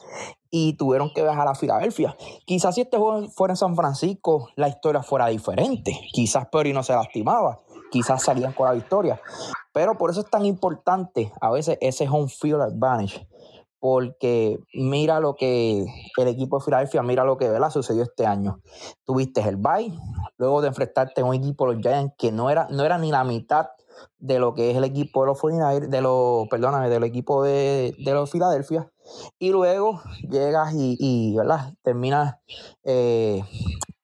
[0.51, 2.17] y tuvieron que viajar a Filadelfia.
[2.45, 5.93] Quizás si este juego fuera en San Francisco, la historia fuera diferente.
[6.13, 7.61] Quizás Perry no se lastimaba,
[7.93, 9.21] quizás salían con la victoria.
[9.73, 13.29] Pero por eso es tan importante a veces ese home field advantage
[13.79, 15.87] porque mira lo que
[16.17, 17.71] el equipo de Filadelfia, mira lo que ¿verdad?
[17.71, 18.61] sucedió este año.
[19.05, 19.93] Tuviste el bye,
[20.39, 23.25] luego de enfrentarte a un equipo, los Giants, que no era, no era ni la
[23.25, 23.69] mitad
[24.19, 27.95] de lo que es el equipo de los 49 de los, perdóname, del equipo de,
[27.99, 28.91] de los Filadelfia.
[29.39, 31.75] Y luego llegas y, y ¿verdad?
[31.83, 32.37] Terminas,
[32.85, 33.43] eh,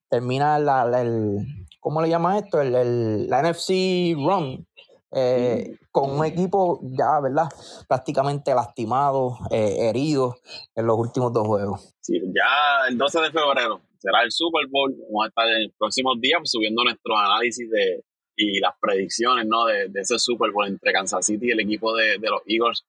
[0.09, 2.61] termina la, el, ¿cómo le llaman esto?
[2.61, 4.67] El, el, la NFC Run.
[5.15, 7.49] Eh, con un equipo ya, ¿verdad?
[7.87, 10.37] Prácticamente lastimado, eh, herido
[10.75, 11.95] en los últimos dos juegos.
[12.01, 14.95] Sí, ya el 12 de febrero será el Super Bowl.
[15.11, 18.03] Vamos a estar en los próximos días subiendo nuestros análisis de,
[18.37, 19.67] y las predicciones ¿no?
[19.67, 22.85] de, de ese Super Bowl entre Kansas City y el equipo de, de los Eagles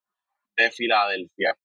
[0.55, 1.57] de Filadelfia.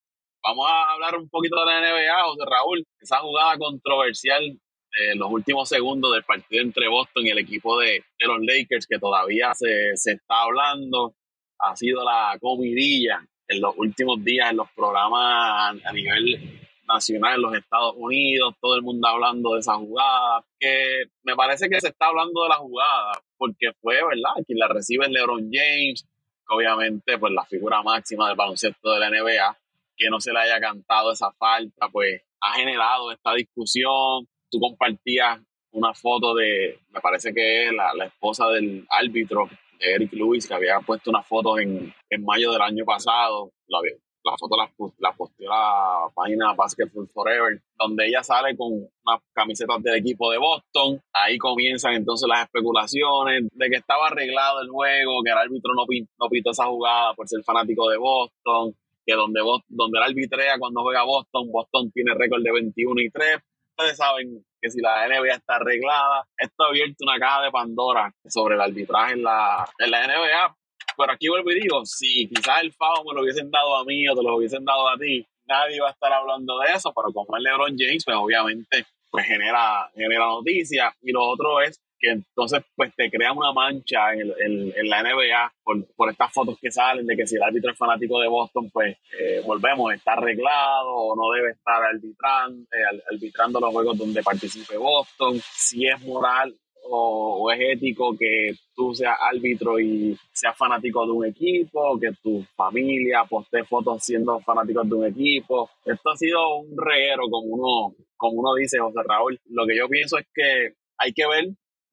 [0.43, 4.59] Vamos a hablar un poquito de la NBA, José Raúl, esa jugada controversial
[4.93, 8.87] en los últimos segundos del partido entre Boston y el equipo de, de los Lakers,
[8.87, 11.15] que todavía se, se, está hablando,
[11.59, 17.43] ha sido la comidilla en los últimos días en los programas a nivel nacional en
[17.43, 21.89] los Estados Unidos, todo el mundo hablando de esa jugada, que me parece que se
[21.89, 24.43] está hablando de la jugada, porque fue, ¿verdad?
[24.47, 29.01] Quien la recibe es LeBron James, que obviamente, pues la figura máxima del baloncesto de
[29.01, 29.59] la NBA,
[29.97, 34.27] que no se le haya cantado esa falta, pues ha generado esta discusión.
[34.51, 35.41] Tú compartías
[35.73, 40.47] una foto de, me parece que es la, la esposa del árbitro, de Eric Lewis,
[40.47, 43.79] que había puesto una foto en, en mayo del año pasado, la,
[44.25, 49.83] la foto la, la posteó la página Basketball Forever, donde ella sale con unas camisetas
[49.83, 51.01] del equipo de Boston.
[51.13, 55.85] Ahí comienzan entonces las especulaciones de que estaba arreglado el juego, que el árbitro no,
[56.19, 58.75] no pitó esa jugada por ser fanático de Boston,
[59.07, 63.39] que donde, donde el arbitrea cuando juega Boston, Boston tiene récord de 21 y 3.
[63.79, 68.13] Ustedes saben que si la NBA está arreglada, esto ha abierto una caja de Pandora
[68.27, 70.57] sobre el arbitraje en la, en la NBA,
[70.97, 74.09] pero aquí vuelvo y digo, si quizás el FAO me lo hubiesen dado a mí
[74.09, 77.13] o te lo hubiesen dado a ti, nadie va a estar hablando de eso, pero
[77.13, 80.93] como es LeBron James, pues obviamente pues genera, genera noticias.
[81.01, 85.03] Y lo otro es que entonces pues te crean una mancha en, el, en, la
[85.03, 88.29] NBA por, por, estas fotos que salen de que si el árbitro es fanático de
[88.29, 93.99] Boston, pues eh, volvemos, está arreglado o no debe estar arbitrando, eh, arbitrando los juegos
[93.99, 96.55] donde participe Boston, si es moral
[96.91, 102.13] o, o, es ético que tú seas árbitro y seas fanático de un equipo, que
[102.23, 105.69] tu familia postee fotos siendo fanáticos de un equipo.
[105.85, 109.39] Esto ha sido un reguero, como uno, como uno dice, José Raúl.
[109.51, 111.49] Lo que yo pienso es que hay que ver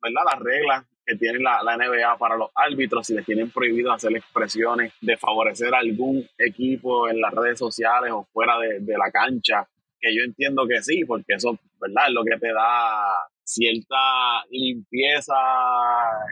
[0.05, 0.31] ¿verdad?
[0.31, 4.15] las reglas que tiene la, la, NBA para los árbitros, si les tienen prohibido hacer
[4.15, 9.11] expresiones de favorecer a algún equipo en las redes sociales o fuera de, de la
[9.11, 9.67] cancha,
[9.99, 12.07] que yo entiendo que sí, porque eso, ¿verdad?
[12.07, 13.05] Es lo que te da
[13.43, 15.35] cierta limpieza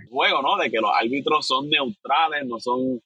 [0.02, 0.58] en juego, ¿no?
[0.58, 3.00] De que los árbitros son neutrales, no son,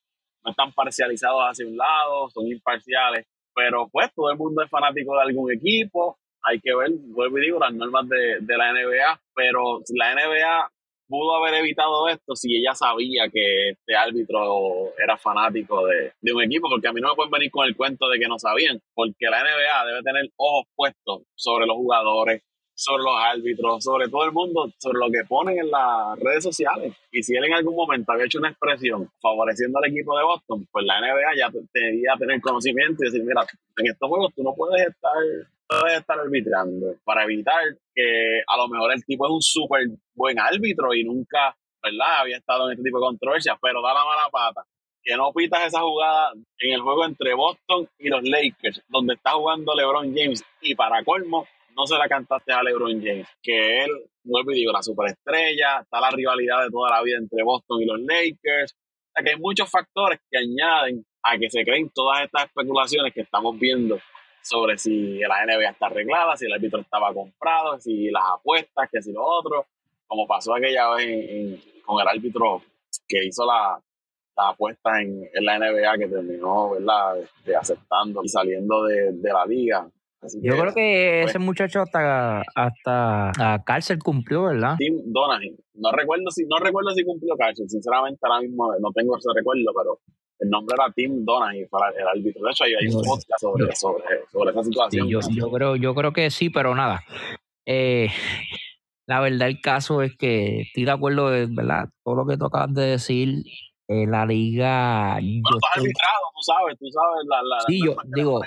[0.44, 3.26] no están parcializados hacia un lado, son imparciales.
[3.54, 7.42] Pero pues todo el mundo es fanático de algún equipo, hay que ver, vuelvo y
[7.42, 10.72] digo, las normas de, de la NBA, pero la NBA
[11.08, 16.44] pudo haber evitado esto si ella sabía que este árbitro era fanático de, de, un
[16.44, 18.80] equipo, porque a mí no me pueden venir con el cuento de que no sabían,
[18.94, 22.42] porque la NBA debe tener ojos puestos sobre los jugadores,
[22.78, 26.94] sobre los árbitros, sobre todo el mundo, sobre lo que ponen en las redes sociales.
[27.12, 30.68] Y si él en algún momento había hecho una expresión favoreciendo al equipo de Boston,
[30.72, 33.42] pues la NBA ya debía tener conocimiento y decir, mira,
[33.78, 35.12] en estos juegos tú no puedes estar,
[35.68, 40.40] puedes estar arbitrando para evitar que a lo mejor el tipo es un súper buen
[40.40, 42.22] árbitro y nunca, ¿verdad?
[42.22, 44.66] Había estado en este tipo de controversias, pero da la mala pata
[45.08, 49.32] que no pitas esa jugada en el juego entre Boston y los Lakers, donde está
[49.32, 53.92] jugando LeBron James y para colmo no se la cantaste a LeBron James, que él,
[54.24, 57.86] vuelvo y digo, la superestrella, está la rivalidad de toda la vida entre Boston y
[57.86, 58.74] los Lakers.
[58.74, 63.14] O sea que hay muchos factores que añaden a que se creen todas estas especulaciones
[63.14, 64.00] que estamos viendo
[64.48, 69.02] sobre si la NBA está arreglada, si el árbitro estaba comprado, si las apuestas, que
[69.02, 69.66] si lo otro,
[70.08, 72.62] como pasó aquella vez en, en, con el árbitro
[73.08, 73.80] que hizo la,
[74.38, 77.20] la apuesta en, en, la NBA que terminó ¿verdad?
[77.20, 79.90] Este, aceptando y saliendo de, de la liga.
[80.22, 84.76] Así Yo que, creo que pues, ese muchacho hasta, hasta a cárcel cumplió, ¿verdad?
[84.78, 85.56] Tim Donahue.
[85.76, 89.72] No recuerdo si, no recuerdo si cumplió cárcel, sinceramente ahora mismo no tengo ese recuerdo,
[89.78, 90.00] pero
[90.40, 92.44] el nombre era Tim Donahue para el árbitro.
[92.44, 95.08] De hecho, hay, un podcast sobre, sobre, sobre esa situación.
[95.08, 97.04] Sí, yo, yo, creo, yo creo que sí, pero nada.
[97.66, 98.10] Eh,
[99.08, 101.90] la verdad, el caso es que estoy de acuerdo, de, ¿verdad?
[102.04, 103.44] Todo lo que tú acabas de decir,
[103.88, 105.14] eh, la liga.
[105.14, 105.84] Bueno, tú has estoy...
[105.84, 107.42] arbitrado, tú sabes, tú sabes la.
[107.42, 108.42] la sí, yo digo.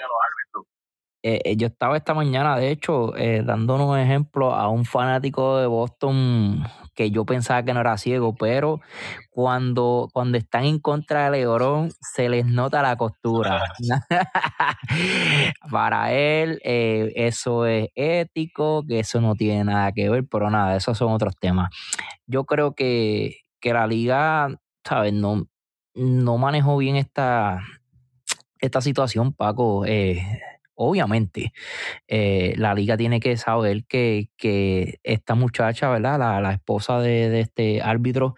[1.23, 5.59] Eh, eh, yo estaba esta mañana, de hecho, eh, dándonos un ejemplo a un fanático
[5.59, 8.81] de Boston que yo pensaba que no era ciego, pero
[9.29, 13.63] cuando, cuando están en contra de Lebron se les nota la costura.
[15.71, 20.97] Para él eso es ético, que eso no tiene nada que ver, pero nada, esos
[20.97, 21.71] son otros temas.
[22.27, 24.49] Yo creo que, que la liga,
[24.85, 25.13] ¿sabes?
[25.13, 25.47] No,
[25.95, 27.61] no manejó bien esta,
[28.59, 29.85] esta situación, Paco.
[29.87, 30.23] Eh,
[30.81, 31.53] obviamente,
[32.09, 34.31] eh, la liga tiene que saber que,
[35.03, 36.19] esta muchacha, ¿verdad?
[36.19, 38.35] La, la esposa de, de, este árbitro,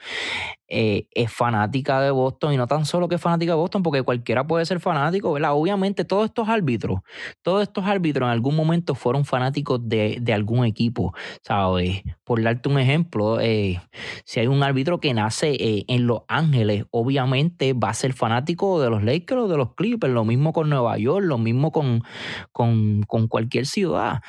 [0.74, 4.02] eh, es fanática de Boston y no tan solo que es fanática de Boston, porque
[4.02, 5.52] cualquiera puede ser fanático, ¿verdad?
[5.52, 7.00] Obviamente todos estos árbitros,
[7.42, 12.02] todos estos árbitros en algún momento fueron fanáticos de, algún equipo, ¿sabes?
[12.24, 13.82] Por darte un ejemplo, eh,
[14.24, 18.80] si hay un árbitro que nace eh, en Los Ángeles, obviamente va a ser fanático
[18.80, 22.02] de los Lakers o de los Clippers, lo mismo con Nueva York, lo mismo con,
[22.50, 24.22] con, cualquier ciudad,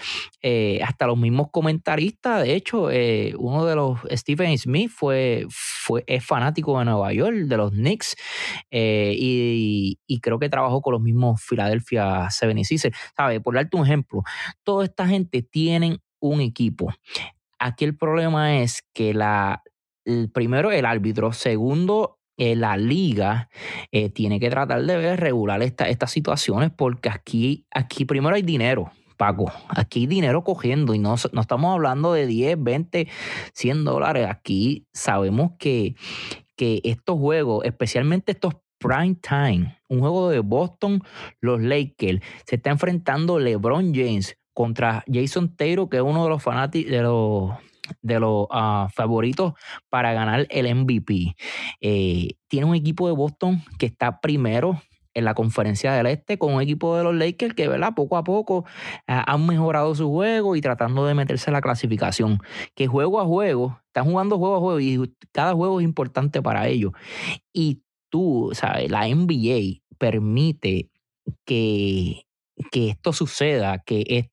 [0.83, 2.89] hasta los mismos comentaristas, de hecho,
[3.37, 6.03] uno de los, Stephen Smith fue, fue
[6.33, 8.15] fanático de Nueva York, de los Knicks,
[8.71, 12.95] eh, y, creo que trabajó con los mismos Philadelphia 76ers.
[13.15, 13.39] ¿Sabes?
[13.41, 14.23] Por darte un ejemplo,
[14.63, 16.91] toda esta gente tiene un equipo.
[17.59, 19.61] Aquí el problema es que la,
[20.33, 23.49] primero el árbitro, segundo eh, la liga
[23.91, 28.91] eh, tiene que tratar de regular estas situaciones porque aquí, aquí primero hay dinero.
[29.69, 33.07] Aquí dinero cogiendo y no, no estamos hablando de 10, 20,
[33.53, 34.27] 100 dólares.
[34.29, 35.95] Aquí sabemos que,
[36.55, 41.01] que estos juegos, especialmente estos prime time, un juego de Boston,
[41.39, 46.43] los Lakers, se está enfrentando LeBron James contra Jason Taylor, que es uno de los
[46.43, 47.51] fanáticos de los
[48.01, 49.53] de los ah, favoritos
[49.89, 51.35] para ganar el MVP.
[51.81, 54.81] Eh, tiene un equipo de Boston que está primero
[55.13, 57.93] en la conferencia del Este con un equipo de los Lakers que, ¿verdad?
[57.95, 58.65] Poco a poco
[59.07, 62.39] ah, han mejorado su juego y tratando de meterse en la clasificación.
[62.75, 66.67] Que juego a juego, están jugando juego a juego y cada juego es importante para
[66.67, 66.91] ellos.
[67.53, 68.89] Y tú, ¿sabes?
[68.91, 70.89] La NBA permite
[71.45, 72.25] que,
[72.71, 74.29] que esto suceda, que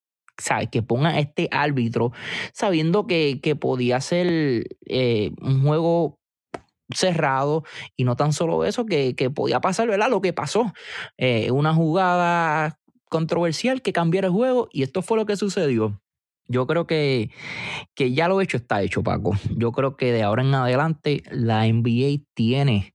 [0.70, 2.12] que ponga este árbitro
[2.52, 6.19] sabiendo que, que podía ser eh, un juego
[6.94, 7.64] cerrado
[7.96, 10.10] y no tan solo eso, que, podía pasar, ¿verdad?
[10.10, 10.72] Lo que pasó,
[11.16, 16.00] eh, una jugada controversial que cambiara el juego y esto fue lo que sucedió.
[16.48, 17.30] Yo creo que,
[17.94, 19.36] que ya lo hecho está hecho, Paco.
[19.56, 22.94] Yo creo que de ahora en adelante la NBA tiene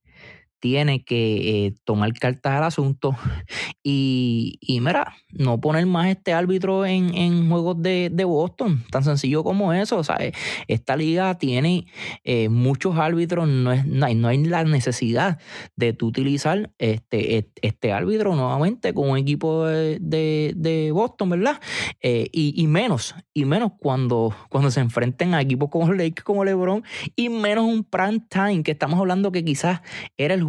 [0.66, 3.16] tiene que eh, tomar cartas al asunto
[3.84, 9.74] y, y, mira, no poner más este árbitro en, juegos de, Boston, tan sencillo como
[9.74, 10.04] eso.
[10.04, 10.32] Sea, eh,
[10.68, 11.86] esta liga tiene
[12.24, 15.38] eh, muchos árbitros, no, es, no, hay, la necesidad
[15.76, 21.62] de tú utilizar este, este árbitro nuevamente con un equipo de, Boston, ¿verdad?
[22.02, 26.84] y, menos, y menos cuando, cuando se enfrenten a equipos como Lake, como LeBron,
[27.16, 29.82] y menos un prime time, que estamos hablando que quizás
[30.18, 30.44] era el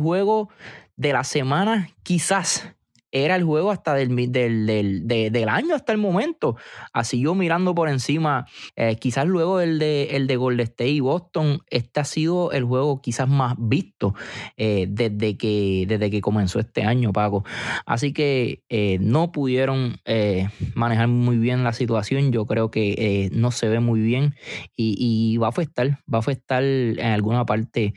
[0.96, 2.76] de la semana, quizás
[3.12, 6.56] era el juego hasta del, del, del, año hasta el momento.
[6.92, 11.00] Así yo mirando por encima, eh, quizás luego el de, el de Golden State y
[11.00, 14.14] Boston, este ha sido el juego quizás más visto
[14.56, 17.44] eh, desde, que, desde que comenzó este año, Paco.
[17.86, 19.96] Así que eh, no pudieron
[20.74, 22.32] manejar muy bien la situación.
[22.32, 24.34] Yo creo que no se ve muy bien
[24.76, 27.94] y, y, va a afectar, va a afectar en alguna parte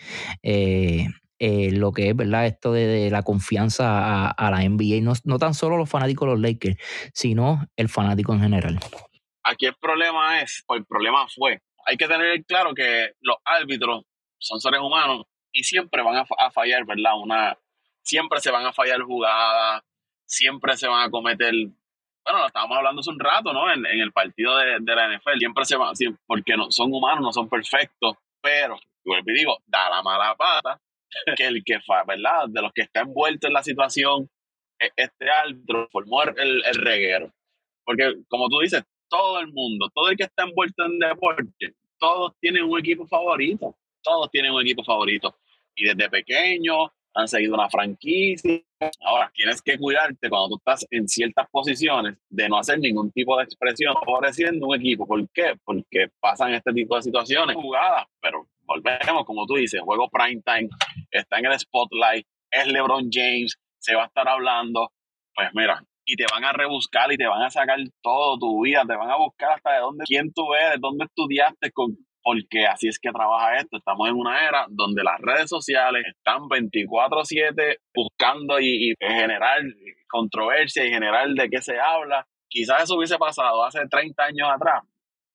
[1.40, 2.46] eh, lo que es, ¿verdad?
[2.46, 5.02] Esto de, la confianza a, la NBA.
[5.02, 6.76] No, no, tan solo los fanáticos de los Lakers,
[7.14, 8.80] sino el fanático en general.
[9.44, 14.04] Aquí el problema es, o el problema fue, hay que tener claro que los árbitros
[14.38, 17.14] son seres humanos y siempre van a, fallar, ¿verdad?
[17.18, 17.58] Una,
[18.04, 19.82] siempre se van a fallar jugadas,
[20.26, 21.54] siempre se van a cometer
[22.26, 23.72] bueno, lo estábamos hablando hace un rato, ¿no?
[23.72, 25.96] En, el partido de, la NFL, siempre se van,
[26.28, 30.80] porque no, son humanos, no son perfectos, pero, vuelvo y digo, da la mala pata
[31.36, 32.48] que el que, ¿verdad?
[32.50, 34.30] De los que está envuelto en la situación,
[34.80, 37.34] e, este árbitro formó el, el reguero.
[37.86, 42.34] Porque, como tú dices, todo el mundo, todo el que está envuelto en deporte, todos
[42.40, 43.76] tienen un equipo favorito.
[44.02, 45.36] Todos tienen un equipo favorito.
[45.76, 48.62] Y desde pequeño han seguido una franquicia.
[49.02, 53.38] Ahora, tienes que cuidarte cuando tú estás en ciertas posiciones de no hacer ningún tipo
[53.38, 55.06] de expresión favoreciendo un equipo.
[55.06, 55.56] ¿Por qué?
[55.64, 60.70] Porque pasan este tipo de situaciones jugadas, pero volvemos, como tú dices, juego prime time,
[61.12, 64.92] está en el spotlight, es LeBron James, se va a estar hablando,
[65.34, 68.84] pues mira, y te van a rebuscar y te van a sacar todo tu vida,
[68.88, 72.88] te van a buscar hasta de dónde, quién tú eres, dónde estudiaste, con, porque así
[72.88, 73.78] es que trabaja esto.
[73.78, 79.62] Estamos en una era donde las redes sociales están 24/7 buscando y, y generar
[80.10, 84.84] controversia y generar de qué se habla quizás eso hubiese pasado hace 30 años atrás.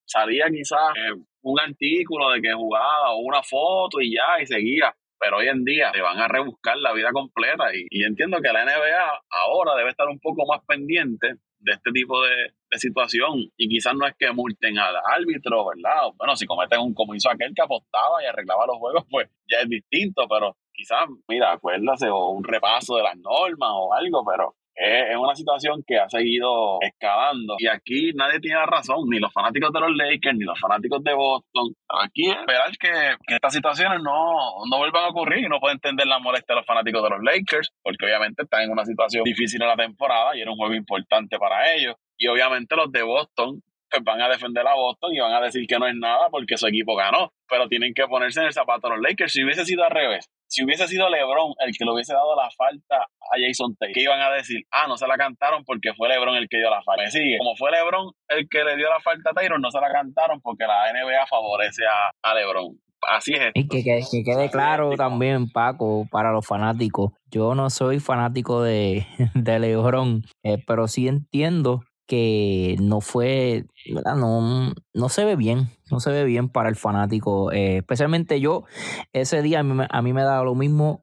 [0.06, 4.94] Salía quizás eh, un artículo de que jugaba o una foto y ya, y seguía.
[5.18, 8.52] Pero hoy en día te van a rebuscar la vida completa y, y entiendo que
[8.52, 13.68] la NBA ahora debe estar un poco más pendiente de este tipo de, situación y
[13.68, 16.10] quizás no es que multen al árbitro, ¿verdad?
[16.16, 19.60] Bueno, si cometen un como hizo aquel que apostaba y arreglaba los juegos, pues ya
[19.60, 24.56] es distinto, pero quizás, mira, acuérdase o un repaso de las normas o algo, pero
[24.74, 29.72] es, una situación que ha seguido escalando y aquí nadie tiene razón, ni los fanáticos
[29.72, 31.74] de los Lakers, ni los fanáticos de Boston.
[32.02, 34.32] Aquí esperar que, que estas situaciones no,
[34.68, 37.22] no vuelvan a ocurrir y no puedo entender la molestia de los fanáticos de los
[37.22, 40.74] Lakers, porque obviamente están en una situación difícil en la temporada y era un juego
[40.74, 41.94] importante para ellos.
[42.16, 43.60] Y obviamente los de Boston
[43.90, 46.56] pues van a defender a Boston y van a decir que no es nada porque
[46.56, 49.32] su equipo ganó, pero tienen que ponerse en el zapato de los Lakers.
[49.32, 52.48] Si hubiese sido al revés, si hubiese sido LeBron el que le hubiese dado la
[52.56, 54.62] falta a Jason Taylor, ¿qué iban a decir?
[54.70, 57.02] Ah, no se la cantaron porque fue LeBron el que dio la falta.
[57.02, 57.38] Me sigue.
[57.38, 60.40] Como fue LeBron el que le dio la falta a Taylor, no se la cantaron
[60.40, 61.82] porque la NBA favorece
[62.22, 62.78] a, LeBron.
[63.02, 63.50] Así es.
[63.54, 67.10] Y que, quede claro también, Paco, para los fanáticos.
[67.32, 73.66] Yo no soy fanático de, de LeBron, eh, pero sí entiendo que no fue.
[74.04, 77.52] No, no se ve bien, no se ve bien para el fanático.
[77.52, 78.64] Eh, especialmente yo,
[79.12, 81.02] ese día a mí, me da lo mismo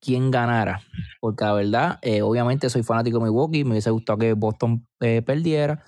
[0.00, 0.82] quién ganara,
[1.20, 5.22] porque la verdad, eh, obviamente soy fanático de Milwaukee, me hubiese gustado que Boston eh,
[5.22, 5.82] perdiera,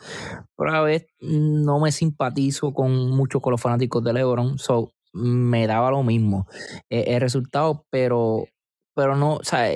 [0.57, 4.95] pero a la vez no me simpatizo con mucho con los fanáticos de LeBron, so
[5.13, 6.47] me daba lo mismo
[6.89, 8.45] el resultado, pero,
[8.95, 9.71] pero no, o sea,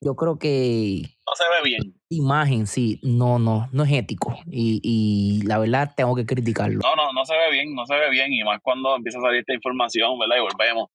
[0.00, 1.02] yo creo que...
[1.24, 4.36] No se ve bien imagen, sí, no, no, no es ético.
[4.46, 6.80] Y, y la verdad tengo que criticarlo.
[6.82, 8.32] No, no, no se ve bien, no se ve bien.
[8.32, 10.36] Y más cuando empieza a salir esta información, ¿verdad?
[10.36, 10.88] Y volvemos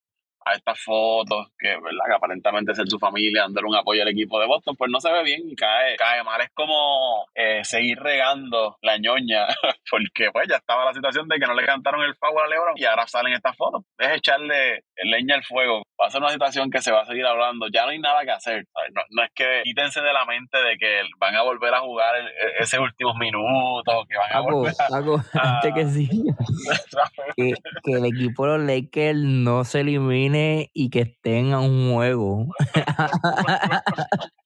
[0.46, 2.06] a estas fotos que, ¿verdad?
[2.08, 5.12] que aparentemente ser su familia, dándole un apoyo al equipo de Boston, pues no se
[5.12, 6.42] ve bien y cae, cae mal.
[6.42, 9.48] Es como eh, seguir regando la ñoña,
[9.90, 12.74] porque pues ya estaba la situación de que no le cantaron el favor a LeBron
[12.78, 13.84] y ahora salen estas fotos.
[13.98, 15.84] Es echarle leña al fuego.
[16.02, 17.68] Va a ser una situación que se va a seguir hablando.
[17.74, 18.66] Ya no hay nada que hacer.
[19.12, 22.16] No, es que quítense de la mente de que van a volver a jugar
[22.60, 24.74] esos últimos minutos, que van a volver
[25.34, 26.10] antes que sí.
[27.36, 31.94] que, que el equipo de los Lakers no se elimine y que estén a un
[31.94, 32.48] juego.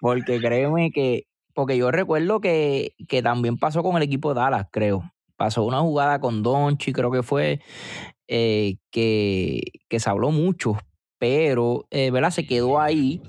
[0.00, 4.66] porque créeme que, porque yo recuerdo que, que, también pasó con el equipo de Dallas,
[4.70, 5.10] creo.
[5.36, 7.60] Pasó una jugada con Donchi, creo que fue,
[8.28, 10.76] eh, que, que se habló mucho,
[11.18, 12.30] pero eh, ¿verdad?
[12.30, 13.22] se quedó ahí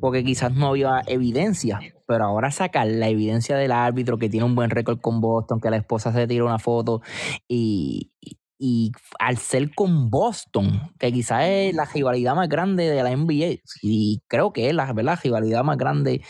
[0.00, 1.80] porque quizás no había evidencia.
[2.06, 5.70] Pero ahora sacar la evidencia del árbitro que tiene un buen récord con Boston, que
[5.70, 7.02] la esposa se tiró una foto
[7.46, 8.10] y,
[8.58, 13.60] y al ser con Boston, que quizás es la rivalidad más grande de la NBA,
[13.82, 16.22] y creo que es la, la rivalidad más grande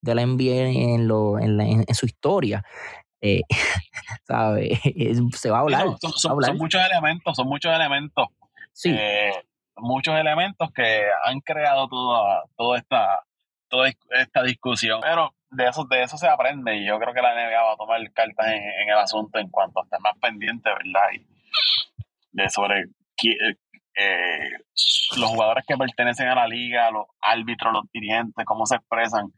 [0.00, 2.64] de la NBA en, lo, en, su historia,
[3.20, 3.42] eh,
[4.26, 4.80] ¿sabe?
[5.36, 5.86] se va a hablar.
[6.16, 8.28] Son, muchos elementos, son muchos elementos.
[8.72, 8.90] Sí.
[8.90, 9.32] Eh,
[9.76, 13.20] muchos elementos que han creado toda, toda, esta,
[13.68, 15.00] toda esta discusión.
[15.02, 17.76] Pero de eso, de eso se aprende y yo creo que la NBA va a
[17.76, 21.22] tomar cartas en, el asunto en cuanto a estar más pendiente, ¿verdad?
[22.32, 23.56] de sobre eh,
[23.96, 24.50] eh,
[25.16, 29.32] los jugadores que pertenecen a la liga, los árbitros, los dirigentes, cómo se expresan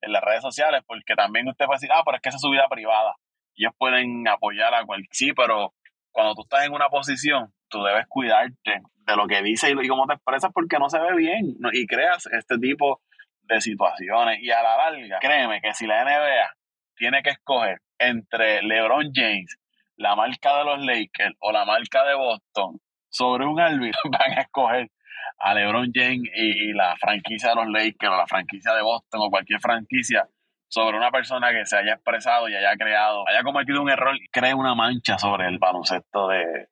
[0.00, 2.42] en las redes sociales, porque también usted puede decir, ah, pero es que esa es
[2.42, 3.16] su vida privada.
[3.56, 5.08] Ellos pueden apoyar a cualquier...
[5.12, 5.74] Sí, pero
[6.12, 10.06] cuando tú estás en una posición, tú debes cuidarte de lo que dices y, cómo
[10.06, 13.00] te expresas porque no se ve bien y creas este tipo
[13.42, 14.38] de situaciones.
[14.42, 16.54] Y a la larga, créeme que si la NBA
[16.96, 19.58] tiene que escoger entre LeBron James
[19.96, 22.78] la marca de los Lakers o la marca de Boston
[23.08, 24.90] sobre un árbitro, van a escoger
[25.38, 29.30] a LeBron James y, la franquicia de los Lakers o la franquicia de Boston o
[29.30, 30.28] cualquier franquicia
[30.68, 34.28] sobre una persona que se haya expresado y haya creado, haya cometido un error y
[34.28, 36.68] cree una mancha sobre el baloncesto de,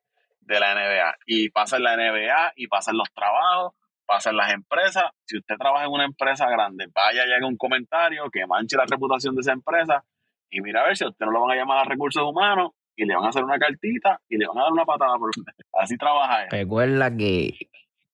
[0.47, 1.15] de la NBA.
[1.25, 3.73] Y pasa en la NBA y pasa en los trabajos,
[4.05, 5.05] pasa en las empresas.
[5.25, 8.85] Si usted trabaja en una empresa grande, vaya y haga un comentario que manche la
[8.89, 10.03] reputación de esa empresa
[10.49, 13.05] y mira a ver si usted no lo van a llamar a recursos humanos y
[13.05, 15.17] le van a hacer una cartita y le van a dar una patada.
[15.17, 15.29] Por...
[15.73, 16.47] Así trabaja.
[16.49, 17.53] Recuerda que,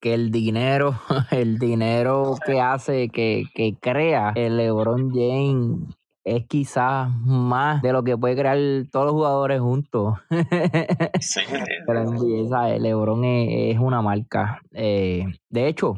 [0.01, 0.99] que el dinero,
[1.31, 8.03] el dinero que hace, que, que crea el LeBron James es quizás más de lo
[8.03, 8.57] que puede crear
[8.91, 10.15] todos los jugadores juntos.
[11.19, 11.41] Sí.
[12.79, 14.61] LeBron es, una marca.
[14.71, 15.95] Eh, de hecho,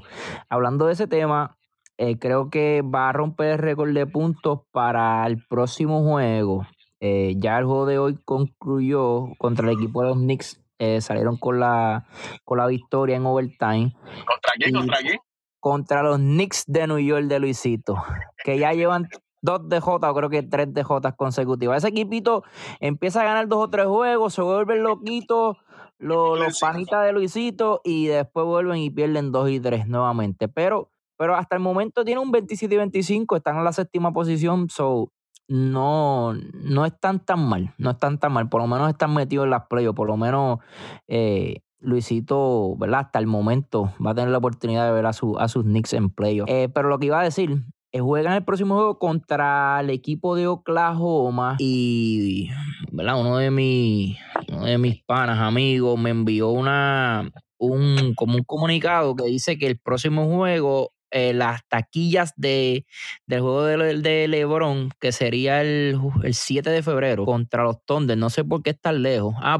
[0.50, 1.58] hablando de ese tema,
[1.98, 6.68] eh, creo que va a romper el récord de puntos para el próximo juego.
[7.00, 10.62] Eh, ya el juego de hoy concluyó contra el equipo de los Knicks.
[11.00, 12.06] Salieron con la,
[12.44, 13.94] con la victoria en overtime.
[14.26, 14.76] ¿Contra quién?
[14.76, 15.18] ¿Contra quién?
[15.60, 17.96] Contra los Knicks de New York de Luisito.
[18.44, 19.08] Que ya llevan
[19.46, 21.78] dos DJ, o creo que tres DJ consecutivas.
[21.78, 22.44] Ese equipito
[22.80, 25.58] empieza a ganar dos o tres juegos, se vuelven loquitos
[25.98, 30.48] los, los panitas de Luisito y después vuelven y pierden dos y tres nuevamente.
[30.48, 34.70] Pero, pero hasta el momento tiene un 27 y 25, están en la séptima posición,
[34.70, 35.12] so
[35.48, 39.52] no, no están tan mal, no están tan mal, por lo menos están metidos en
[39.52, 40.60] las playoffs, por lo menos
[41.08, 43.02] eh, Luisito, ¿verdad?
[43.02, 45.94] Hasta el momento va a tener la oportunidad de ver a, su, a sus Knicks
[45.94, 46.52] en playoffs.
[46.52, 47.64] Eh, pero lo que iba a decir
[48.00, 52.50] juegan el próximo juego contra el equipo de Oklahoma y
[52.92, 53.20] ¿verdad?
[53.20, 54.18] uno de mis
[54.64, 59.80] de mis panas amigos me envió una un como un comunicado que dice que el
[59.80, 62.86] próximo juego eh, las taquillas de,
[63.26, 68.18] del juego de, de LeBron, que sería el, el, 7 de febrero contra los Thunder,
[68.18, 69.34] no sé por qué tan lejos.
[69.38, 69.58] Ah,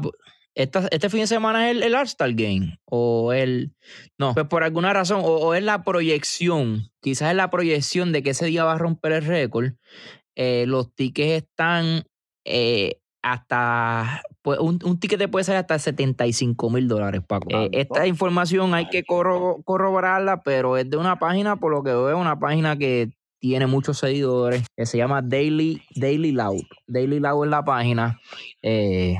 [0.56, 2.78] pues, este fin de semana es el, el All-Star Game.
[2.84, 3.74] O el.
[4.18, 5.20] No, pues por alguna razón.
[5.24, 6.90] O, es la proyección.
[7.00, 9.72] Quizás es la proyección de que ese día va a romper el récord.
[10.34, 12.04] Eh, los tickets están
[12.44, 14.22] eh, hasta.
[14.42, 17.48] Pues un, un ticket puede ser hasta 75 mil dólares, Paco.
[17.50, 22.18] Eh, esta información hay que corroborarla, pero es de una página, por lo que veo,
[22.18, 26.64] una página que tiene muchos seguidores, que se llama Daily, Daily Loud.
[26.86, 28.20] Daily Loud es la página.
[28.62, 29.18] Eh,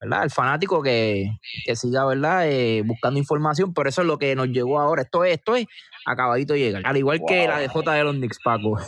[0.00, 0.24] ¿verdad?
[0.24, 1.30] El fanático que,
[1.74, 2.48] siga, ¿verdad?
[2.48, 5.02] Eh, buscando información, pero eso es lo que nos llegó ahora.
[5.02, 5.66] Esto es, esto es
[6.04, 6.82] acabadito de llegar.
[6.84, 8.78] Al igual que la de J de los Knicks, Paco.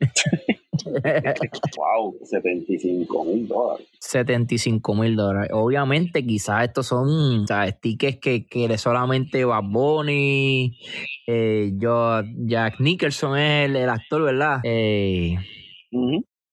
[1.76, 3.86] wow, 75 mil dólares.
[4.00, 5.50] 75 mil dólares.
[5.52, 10.78] Obviamente, quizás estos son stickers que, que solamente Bad Bunny,
[11.26, 14.60] eh, Jack Nicholson es el, actor, ¿verdad?
[14.64, 15.36] Eh,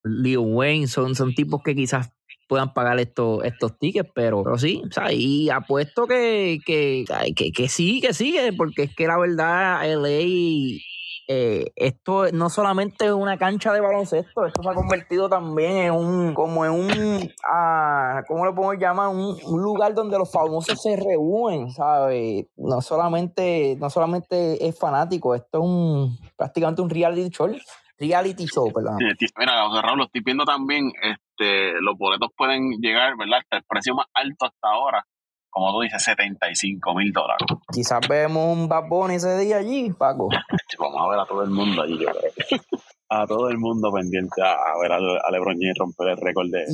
[0.03, 2.11] Leo Wayne son, son tipos que quizás
[2.47, 7.51] puedan pagar estos, estos tickets, pero, pero sí, o sea, y apuesto que, que, que,
[7.51, 10.79] que sí, que sigue, porque es que la verdad, LA,
[11.27, 15.91] eh, esto no solamente es una cancha de baloncesto, esto se ha convertido también en
[15.91, 19.07] un, como en un, ah, ¿cómo lo podemos llamar?
[19.09, 22.45] Un, un, lugar donde los famosos se reúnen, ¿sabes?
[22.57, 27.49] No solamente, no solamente es fanático, esto es un, prácticamente un reality show
[27.97, 28.97] reality show, perdón.
[29.37, 33.39] Mira, Raúl, lo estoy viendo también, este, los boletos pueden llegar, ¿verdad?
[33.39, 35.05] Hasta el precio más alto hasta ahora,
[35.49, 37.47] como tú dices, 75 mil dólares.
[37.71, 40.29] Quizás vemos un Bad ese día allí, Paco.
[40.79, 42.61] Vamos a ver a todo el mundo allí, yo creo.
[43.09, 44.99] a todo el mundo pendiente a, ver a,
[45.31, 46.65] LeBron James romper el récord de,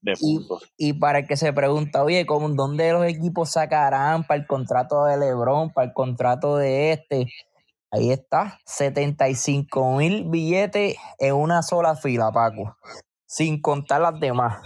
[0.00, 0.64] de puntos.
[0.78, 5.04] Y, para el que se pregunta, oye, ¿cómo, ¿dónde los equipos sacarán para el contrato
[5.04, 7.26] de LeBron, para el contrato de este?
[7.90, 12.76] Ahí está, 75 mil billetes en una sola fila, Paco,
[13.26, 14.60] sin contar las demás.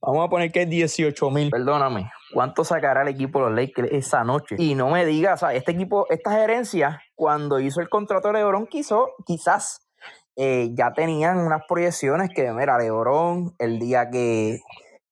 [0.00, 1.50] Vamos a poner que es 18 mil.
[1.50, 2.10] Perdóname.
[2.34, 4.56] ¿Cuánto sacará el equipo de los Lakers esa noche?
[4.58, 8.34] Y no me digas, o sea, este equipo, esta gerencia, cuando hizo el contrato de
[8.34, 9.86] LeBron, quiso, quizás
[10.34, 14.58] eh, ya tenían unas proyecciones que, mira, LeBron, el día que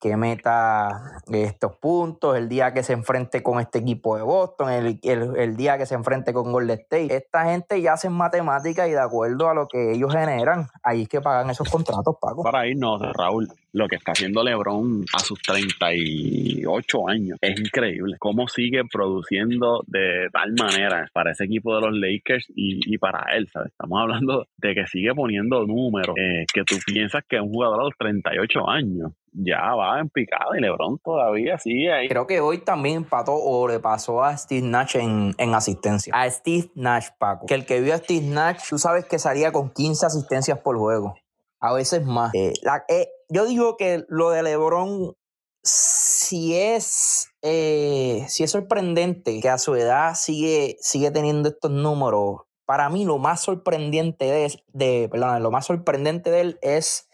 [0.00, 4.98] que meta estos puntos, el día que se enfrente con este equipo de Boston, el,
[5.02, 7.14] el, día que se enfrente con Golden State.
[7.14, 11.08] Esta gente ya hacen matemáticas y de acuerdo a lo que ellos generan, ahí es
[11.08, 12.42] que pagan esos contratos, Paco.
[12.42, 18.16] Para irnos, Raúl, lo que está haciendo LeBron a sus 38 años es increíble.
[18.18, 23.48] Cómo sigue produciendo de tal manera para ese equipo de los Lakers y, para él,
[23.52, 23.70] ¿sabes?
[23.70, 27.84] Estamos hablando de que sigue poniendo números eh, que tú piensas que un jugador a
[27.84, 32.08] los 38 años ya va en picada y LeBron todavía sigue ahí.
[32.08, 36.12] Creo que hoy también empató o le pasó a Steve Nash en, en, asistencia.
[36.14, 37.46] A Steve Nash, Paco.
[37.46, 40.76] Que el que vio a Steve Nash, tú sabes que salía con 15 asistencias por
[40.78, 41.14] juego.
[41.60, 42.34] A veces más.
[42.34, 42.54] Eh,
[42.88, 45.14] eh, yo digo que lo de LeBron
[45.62, 52.42] si es, eh, si es sorprendente que a su edad sigue, sigue teniendo estos números,
[52.64, 57.08] para mí lo más sorprendente de, perdón, lo más sorprendente de él es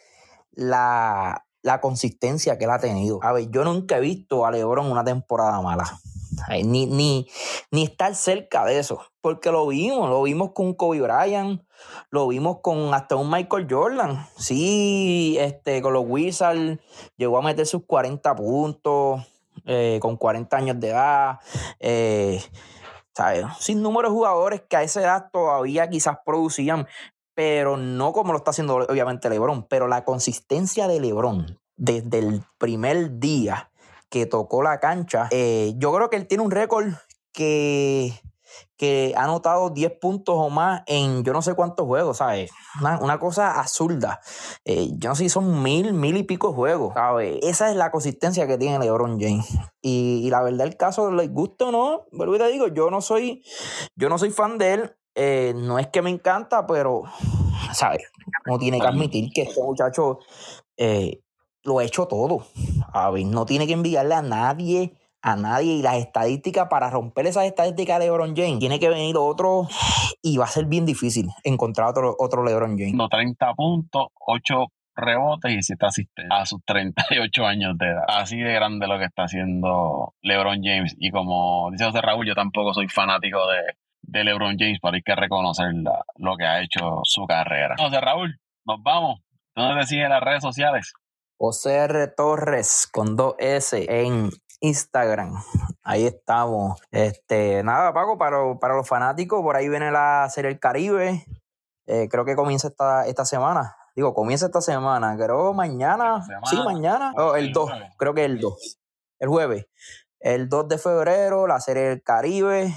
[0.53, 3.19] la, la consistencia que él ha tenido.
[3.23, 5.99] A ver, yo nunca he visto a LeBron una temporada mala.
[6.64, 7.27] ni, ni,
[7.73, 9.01] ni estar cerca de eso.
[9.21, 11.61] Porque lo vimos, lo vimos con Kobe Bryant,
[12.11, 14.29] lo vimos con hasta un Michael Jordan.
[14.37, 16.79] Sí, este, con los Wizards
[17.17, 19.27] llegó a meter sus 40 puntos
[19.64, 21.41] eh, con 40 años de edad.
[21.81, 22.41] Eh,
[23.59, 26.87] Sin número de jugadores que a esa edad todavía quizás producían
[27.37, 32.43] pero no como lo está haciendo obviamente LeBron, pero la consistencia de LeBron desde el
[32.57, 33.70] primer día
[34.09, 36.95] que tocó la cancha, eh, yo creo que él tiene un récord
[37.32, 38.14] que,
[38.78, 42.51] que ha anotado 10 puntos o más en yo no sé cuántos juegos, ¿sabes?
[42.80, 44.18] Una, cosa absurda.
[44.64, 47.39] Eh, yo no sé si son mil, mil y pico juegos, ¿sabes?
[47.43, 49.47] Esa es la consistencia que tiene LeBron James.
[49.82, 53.45] Y, la verdad, el caso, le gusta o no, vuelvo digo, yo no soy,
[53.95, 57.05] yo no soy fan de él eh, no es que me encanta, pero,
[57.73, 58.03] ¿sabes?
[58.45, 60.19] No tiene que admitir que este muchacho
[60.77, 61.21] eh,
[61.64, 62.47] lo ha hecho todo.
[63.12, 64.93] Ver, no tiene que enviarle a nadie,
[65.23, 65.77] a nadie.
[65.77, 69.67] Y las estadísticas, para romper esas estadísticas de LeBron James, tiene que venir otro
[70.21, 72.95] y va a ser bien difícil encontrar otro, otro LeBron James.
[72.95, 78.05] No, 30 puntos, 8 rebotes y 7 asistencias a sus 38 años de edad.
[78.07, 80.95] Así de grande lo que está haciendo LeBron James.
[80.99, 83.62] Y como dice José Raúl, yo tampoco soy fanático de,
[84.07, 85.73] de LeBron James, pero hay que reconocer
[86.17, 87.75] lo que ha hecho su carrera.
[87.79, 89.21] José Raúl, nos vamos.
[89.55, 90.93] ¿Dónde te siguen las redes sociales?
[91.39, 92.09] José R.
[92.09, 94.31] Torres con 2S en
[94.61, 95.35] Instagram.
[95.83, 96.81] Ahí estamos.
[96.91, 101.25] Este, nada, Paco, para, para los fanáticos, por ahí viene la Serie El Caribe.
[101.87, 103.77] Eh, creo que comienza esta, esta semana.
[103.95, 105.17] Digo, comienza esta semana.
[105.17, 106.25] Creo mañana.
[106.45, 107.13] sí, mañana.
[107.17, 107.71] Oh, el 2.
[107.97, 108.79] Creo que el 2.
[109.21, 109.67] El jueves.
[110.21, 112.75] El 2 de febrero, la Serie del Caribe.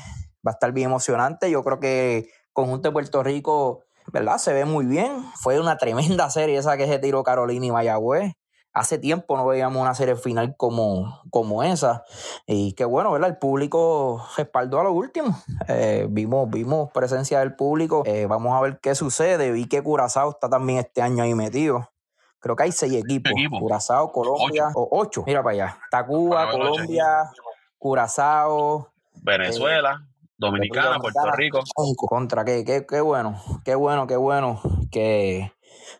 [0.50, 1.52] Va a estar bien emocionante.
[1.52, 4.38] Yo creo que conjunto de Puerto Rico, ¿verdad?
[4.38, 5.24] Se ve muy bien.
[5.36, 8.34] Fue una tremenda serie esa que se tiró Carolina y Mayagüez
[8.74, 12.04] hace tiempo no veíamos una serie final como, como esa.
[12.45, 13.30] Y qué bueno, ¿verdad?
[13.30, 15.38] El público respaldó a lo último.
[15.68, 18.04] Eh, vimos, vimos presencia del público.
[18.06, 19.52] Eh, vamos a ver qué sucede.
[19.52, 21.89] Vi que Curazao está también este año ahí metido.
[22.39, 23.34] Creo que hay seis equipos.
[23.60, 24.80] Curazao, Colombia, ocho.
[24.80, 25.24] o ocho.
[25.26, 25.78] Mira para allá.
[25.91, 27.30] Tacuba, Colombia,
[27.78, 28.89] Curazao.
[29.14, 30.02] Venezuela.
[30.02, 30.09] Eh,
[30.40, 31.62] Dominicana, Puerto Rico.
[31.98, 34.62] Contra, qué, qué, qué bueno, qué bueno, qué bueno
[34.92, 35.52] que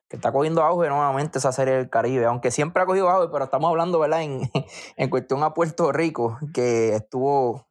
[0.10, 3.46] que está cogiendo auge nuevamente esa serie del Caribe, aunque siempre ha cogido auge, pero
[3.46, 4.24] estamos hablando, ¿verdad?
[4.24, 4.42] En,
[4.98, 7.68] en cuestión a Puerto Rico, que estuvo,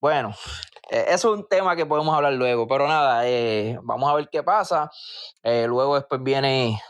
[0.00, 0.34] bueno,
[0.90, 4.28] eh, eso es un tema que podemos hablar luego, pero nada, eh, vamos a ver
[4.30, 4.90] qué pasa.
[5.42, 6.80] Eh, luego después viene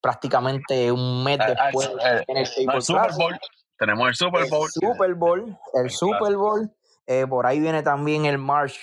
[0.00, 1.90] prácticamente un mes después
[2.28, 3.38] en el, Super Bowl.
[3.78, 4.66] Tenemos el Super Bowl.
[4.66, 6.70] El Super Bowl, el Super Bowl.
[7.28, 8.78] Por ahí viene también el March.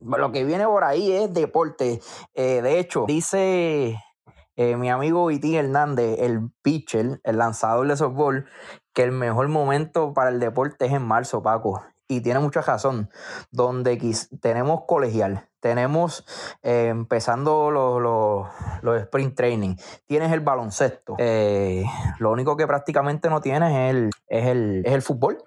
[0.00, 2.00] Lo que viene por ahí es deporte.
[2.34, 3.98] de hecho, dice
[4.56, 8.46] eh, mi amigo Viti Hernández, el pitcher, el lanzador de softball,
[8.92, 11.82] que el mejor momento para el deporte es en marzo, Paco.
[12.06, 13.10] Y tiene mucha razón.
[13.50, 13.98] Donde
[14.40, 16.26] tenemos colegial, tenemos
[16.62, 18.46] eh, empezando los, los,
[18.82, 19.76] los, sprint training,
[20.06, 21.14] tienes el baloncesto.
[21.18, 21.82] Eh,
[22.18, 25.38] lo único que prácticamente no tienes es el, es el, es el fútbol.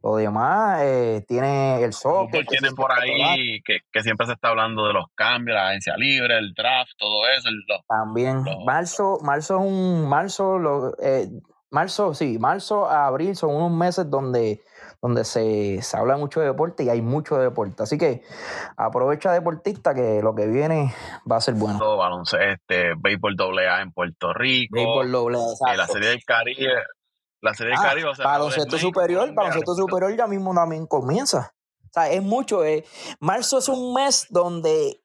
[0.00, 2.46] Lo demás eh, tiene el soccer.
[2.46, 6.38] Tiene por ahí que, que, siempre se está hablando de los cambios, la agencia libre,
[6.38, 7.48] el draft, todo eso.
[7.88, 8.44] También.
[8.64, 10.08] marzo, marzo es un.
[10.08, 10.92] Marzo, lo,
[11.70, 14.62] marzo, sí, marzo a abril son unos meses donde
[15.04, 17.82] donde se, habla mucho de deporte y hay mucho de deporte.
[17.82, 18.22] Así que
[18.74, 20.94] aprovecha deportista que lo que viene
[21.30, 21.98] va a ser bueno.
[21.98, 24.76] Baloncesto, este, béisbol doble A en Puerto Rico.
[24.76, 26.72] Béisbol doble A, La serie del Caribe.
[27.42, 28.08] La serie del ah, Caribe.
[28.08, 31.52] O sea, baloncesto superior, baloncesto superior ya mismo también comienza.
[31.82, 32.64] O sea, es mucho.
[32.64, 32.86] Eh.
[33.20, 35.02] Marzo es un mes donde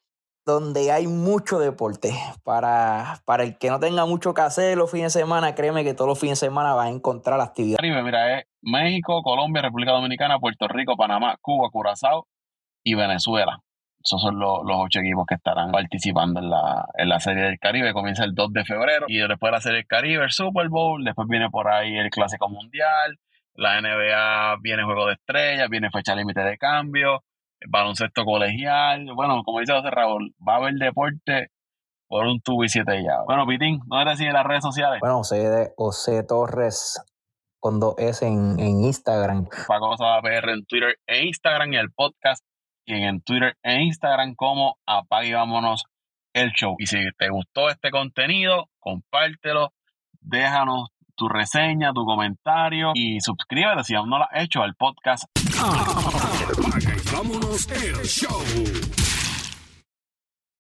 [0.49, 2.13] donde hay mucho deporte.
[2.43, 5.93] Para, para el que no tenga mucho que hacer los fines de semana, créeme que
[5.93, 7.77] todos los fines de semana va a encontrar actividad.
[7.81, 12.27] Mira, es México, Colombia, República Dominicana, Puerto Rico, Panamá, Cuba, Curazao
[12.83, 13.59] y Venezuela.
[14.03, 17.93] Esos son los, ocho equipos que estarán participando en la, en la Serie del Caribe.
[17.93, 21.03] Comienza el 2 de febrero y después de la Serie del Caribe, el Super Bowl,
[21.03, 23.17] después viene por ahí el Clásico Mundial,
[23.53, 27.23] la NBA viene Juego de Estrellas, viene fecha límite de cambio,
[27.67, 29.05] baloncesto colegial.
[29.15, 31.51] Bueno, como dice José Raúl, va a haber deporte
[32.07, 33.21] por un tubo y siete ya.
[33.25, 34.99] Bueno, Pitín, ¿dónde te siguen las redes sociales?
[34.99, 37.01] Bueno, José, José Torres
[37.59, 39.47] con dos S en, en Instagram.
[39.67, 42.43] Paco PR en Twitter e Instagram y el podcast
[42.85, 45.83] y en Twitter e Instagram como Apague Vámonos
[46.33, 46.75] el Show.
[46.79, 49.73] Y si te gustó este contenido, compártelo,
[50.21, 55.25] déjanos tu reseña, tu comentario y suscríbete si aún no lo has hecho al podcast.
[57.21, 59.08] Vámonos el show.